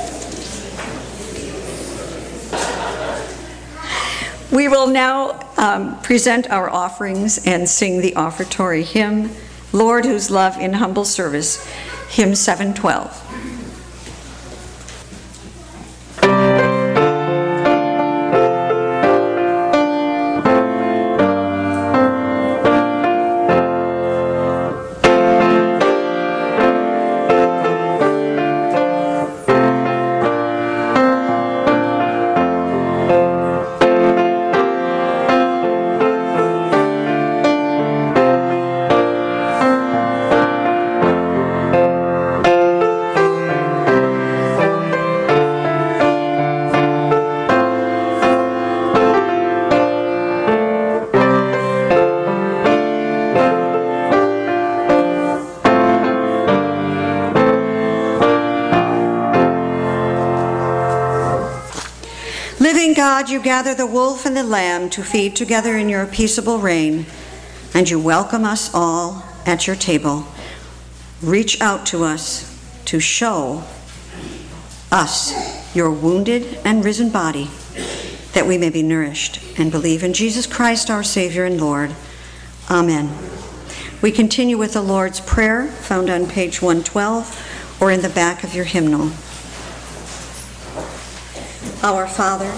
We 4.55 4.69
will 4.69 4.87
now 4.87 5.41
um, 5.57 6.01
present 6.03 6.49
our 6.49 6.71
offerings 6.71 7.45
and 7.45 7.69
sing 7.69 8.01
the 8.01 8.13
offertory 8.13 8.85
hymn, 8.85 9.31
Lord, 9.73 10.05
whose 10.05 10.31
love 10.31 10.57
in 10.61 10.75
humble 10.75 11.05
service, 11.05 11.67
hymn 12.09 12.37
712. 12.37 13.44
To 64.91 65.03
feed 65.03 65.37
together 65.37 65.77
in 65.77 65.89
your 65.89 66.07
peaceable 66.07 66.59
reign, 66.59 67.07
and 67.75 67.89
you 67.89 67.99
welcome 67.99 68.45
us 68.45 68.73
all 68.75 69.25
at 69.47 69.67
your 69.67 69.77
table. 69.77 70.27
Reach 71.23 71.61
out 71.61 71.87
to 71.87 72.05
us 72.05 72.51
to 72.87 73.01
show 73.01 73.65
us 74.91 75.75
your 75.75 75.91
wounded 75.91 76.59
and 76.65 76.85
risen 76.85 77.11
body, 77.11 77.51
that 78.33 78.47
we 78.47 78.59
may 78.59 78.71
be 78.71 78.83
nourished 78.83 79.41
and 79.59 79.73
believe 79.73 80.05
in 80.05 80.13
Jesus 80.13 80.47
Christ, 80.47 80.91
our 80.91 81.03
Savior 81.03 81.45
and 81.45 81.61
Lord. 81.61 81.95
Amen. 82.71 83.13
We 84.03 84.13
continue 84.13 84.59
with 84.59 84.75
the 84.75 84.83
Lord's 84.83 85.21
Prayer, 85.21 85.67
found 85.67 86.11
on 86.11 86.27
page 86.27 86.61
112 86.61 87.81
or 87.81 87.91
in 87.91 88.03
the 88.03 88.09
back 88.09 88.45
of 88.45 88.55
your 88.55 88.65
hymnal. 88.65 89.11
Our 91.83 92.07
Father, 92.07 92.53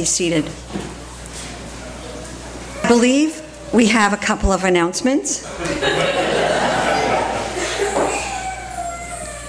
be 0.00 0.06
seated. 0.06 0.50
I 2.82 2.88
believe 2.88 3.42
we 3.74 3.88
have 3.88 4.14
a 4.14 4.16
couple 4.16 4.50
of 4.50 4.64
announcements. 4.64 5.44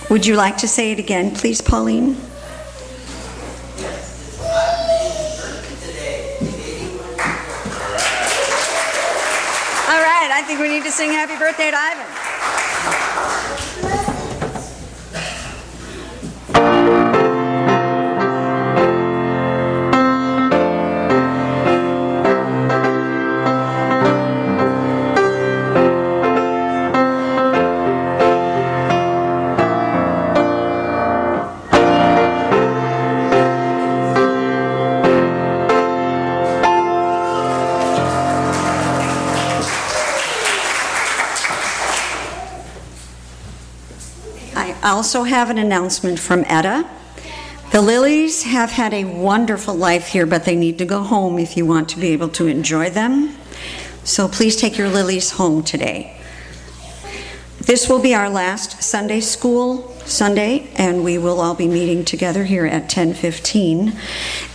Would 0.10 0.26
you 0.26 0.36
like 0.36 0.58
to 0.58 0.68
say 0.68 0.92
it 0.92 1.00
again, 1.00 1.34
please, 1.34 1.62
Pauline? 1.62 2.18
All 9.88 10.02
right, 10.04 10.32
I 10.34 10.44
think 10.46 10.60
we 10.60 10.68
need 10.68 10.84
to 10.84 10.92
sing 10.92 11.12
happy 11.12 11.38
birthday 11.38 11.72
to 11.72 11.78
Ivan. 11.78 12.21
Also 44.92 45.24
have 45.24 45.50
an 45.50 45.58
announcement 45.58 46.20
from 46.20 46.44
Etta. 46.48 46.86
The 47.72 47.82
Lilies 47.82 48.44
have 48.44 48.72
had 48.72 48.94
a 48.94 49.06
wonderful 49.06 49.74
life 49.74 50.08
here, 50.08 50.26
but 50.26 50.44
they 50.44 50.58
need 50.58 50.78
to 50.80 50.86
go 50.86 51.02
home 51.02 51.40
if 51.40 51.56
you 51.56 51.66
want 51.66 51.88
to 51.90 52.00
be 52.00 52.10
able 52.10 52.28
to 52.30 52.48
enjoy 52.48 52.90
them. 52.90 53.38
So 54.04 54.28
please 54.28 54.58
take 54.58 54.78
your 54.78 54.90
lilies 54.90 55.32
home 55.32 55.64
today. 55.64 56.18
This 57.62 57.88
will 57.88 58.02
be 58.02 58.14
our 58.14 58.30
last 58.30 58.84
Sunday 58.84 59.22
school 59.22 59.96
Sunday, 60.06 60.70
and 60.76 61.06
we 61.06 61.18
will 61.18 61.40
all 61.40 61.56
be 61.56 61.68
meeting 61.68 62.04
together 62.04 62.44
here 62.44 62.66
at 62.66 62.90
10:15. 62.90 63.96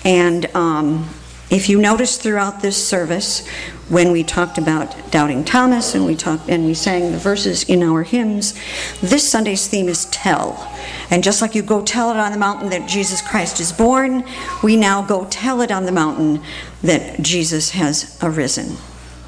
And 0.05 0.55
um, 0.55 1.09
if 1.49 1.69
you 1.69 1.81
notice 1.81 2.19
throughout 2.19 2.61
this 2.61 2.89
service, 2.89 3.47
when 3.89 4.11
we 4.11 4.25
talked 4.25 4.59
about 4.59 5.13
doubting 5.13 5.45
Thomas 5.45 5.95
and 5.95 6.05
we 6.05 6.17
talked 6.17 6.49
and 6.49 6.67
we 6.67 6.75
sang 6.75 7.13
the 7.13 7.19
verses 7.19 7.63
in 7.65 7.85
our 7.85 8.03
hymns, 8.03 8.53
this 9.01 9.31
Sunday's 9.31 9.69
theme 9.69 9.89
is 9.89 10.07
tell. 10.07 10.73
And 11.09 11.23
just 11.23 11.41
like 11.41 11.55
you 11.55 11.63
go 11.63 11.83
tell 11.83 12.11
it 12.11 12.17
on 12.17 12.33
the 12.33 12.39
mountain 12.39 12.71
that 12.71 12.89
Jesus 12.89 13.23
Christ 13.23 13.61
is 13.61 13.73
born, 13.73 14.25
we 14.65 14.77
now 14.77 15.03
go 15.03 15.25
tell 15.27 15.61
it 15.61 15.71
on 15.71 15.85
the 15.85 15.93
mountain 15.93 16.43
that 16.83 17.23
Jesus 17.23 17.71
has 17.71 18.19
arisen. 18.23 18.77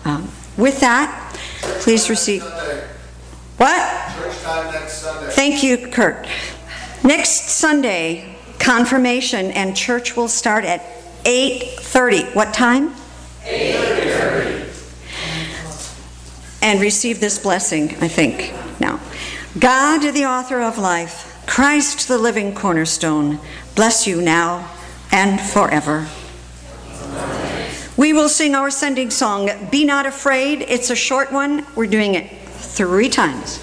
Um, 0.04 0.28
with 0.56 0.80
that, 0.80 1.38
please 1.80 2.10
receive. 2.10 2.42
What? 3.58 4.14
Church 4.16 4.42
time 4.42 4.72
next 4.72 4.98
Sunday. 5.02 5.30
Thank 5.30 5.62
you, 5.62 5.88
Kurt. 5.88 6.26
Next 7.04 7.50
Sunday, 7.50 8.36
confirmation 8.58 9.52
and 9.52 9.76
church 9.76 10.16
will 10.16 10.26
start 10.28 10.64
at 10.64 10.97
8:30. 11.28 12.24
What 12.32 12.54
time? 12.54 12.94
8:30. 13.44 14.64
And 16.62 16.80
receive 16.80 17.20
this 17.20 17.38
blessing, 17.38 17.94
I 18.00 18.08
think. 18.08 18.54
Now, 18.80 18.98
God, 19.58 20.14
the 20.14 20.24
author 20.24 20.62
of 20.62 20.78
life, 20.78 21.36
Christ, 21.46 22.08
the 22.08 22.16
living 22.16 22.54
cornerstone, 22.54 23.40
bless 23.74 24.06
you 24.06 24.22
now 24.22 24.70
and 25.12 25.38
forever. 25.38 26.08
We 27.98 28.12
will 28.14 28.28
sing 28.30 28.54
our 28.54 28.70
sending 28.70 29.10
song, 29.10 29.50
Be 29.70 29.84
Not 29.84 30.06
Afraid. 30.06 30.62
It's 30.62 30.88
a 30.88 30.96
short 30.96 31.30
one. 31.30 31.66
We're 31.74 31.86
doing 31.86 32.14
it 32.14 32.30
three 32.56 33.10
times. 33.10 33.58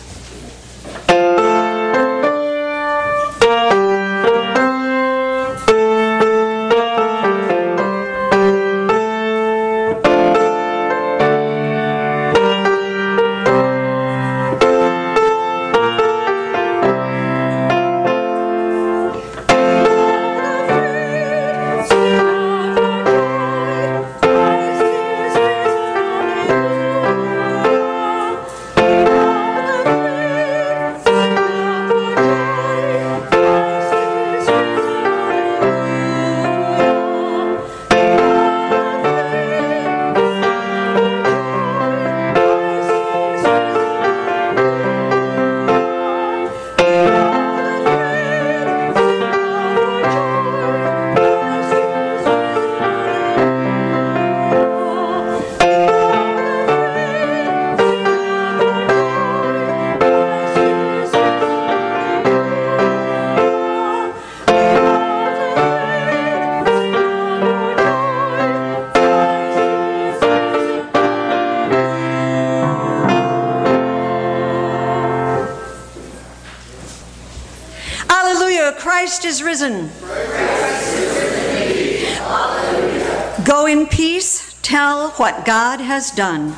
Done. 86.15 86.55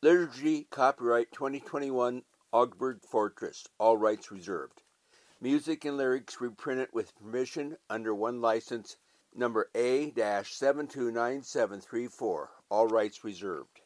Liturgy 0.00 0.68
copyright 0.70 1.32
2021 1.32 2.22
Augsburg 2.52 3.02
Fortress, 3.02 3.66
all 3.78 3.98
rights 3.98 4.30
reserved. 4.30 4.80
Music 5.42 5.84
and 5.84 5.98
lyrics 5.98 6.40
reprinted 6.40 6.88
with 6.94 7.14
permission 7.16 7.76
under 7.90 8.14
one 8.14 8.40
license 8.40 8.96
number 9.34 9.68
A-729734, 9.74 12.46
all 12.70 12.86
rights 12.86 13.22
reserved. 13.22 13.77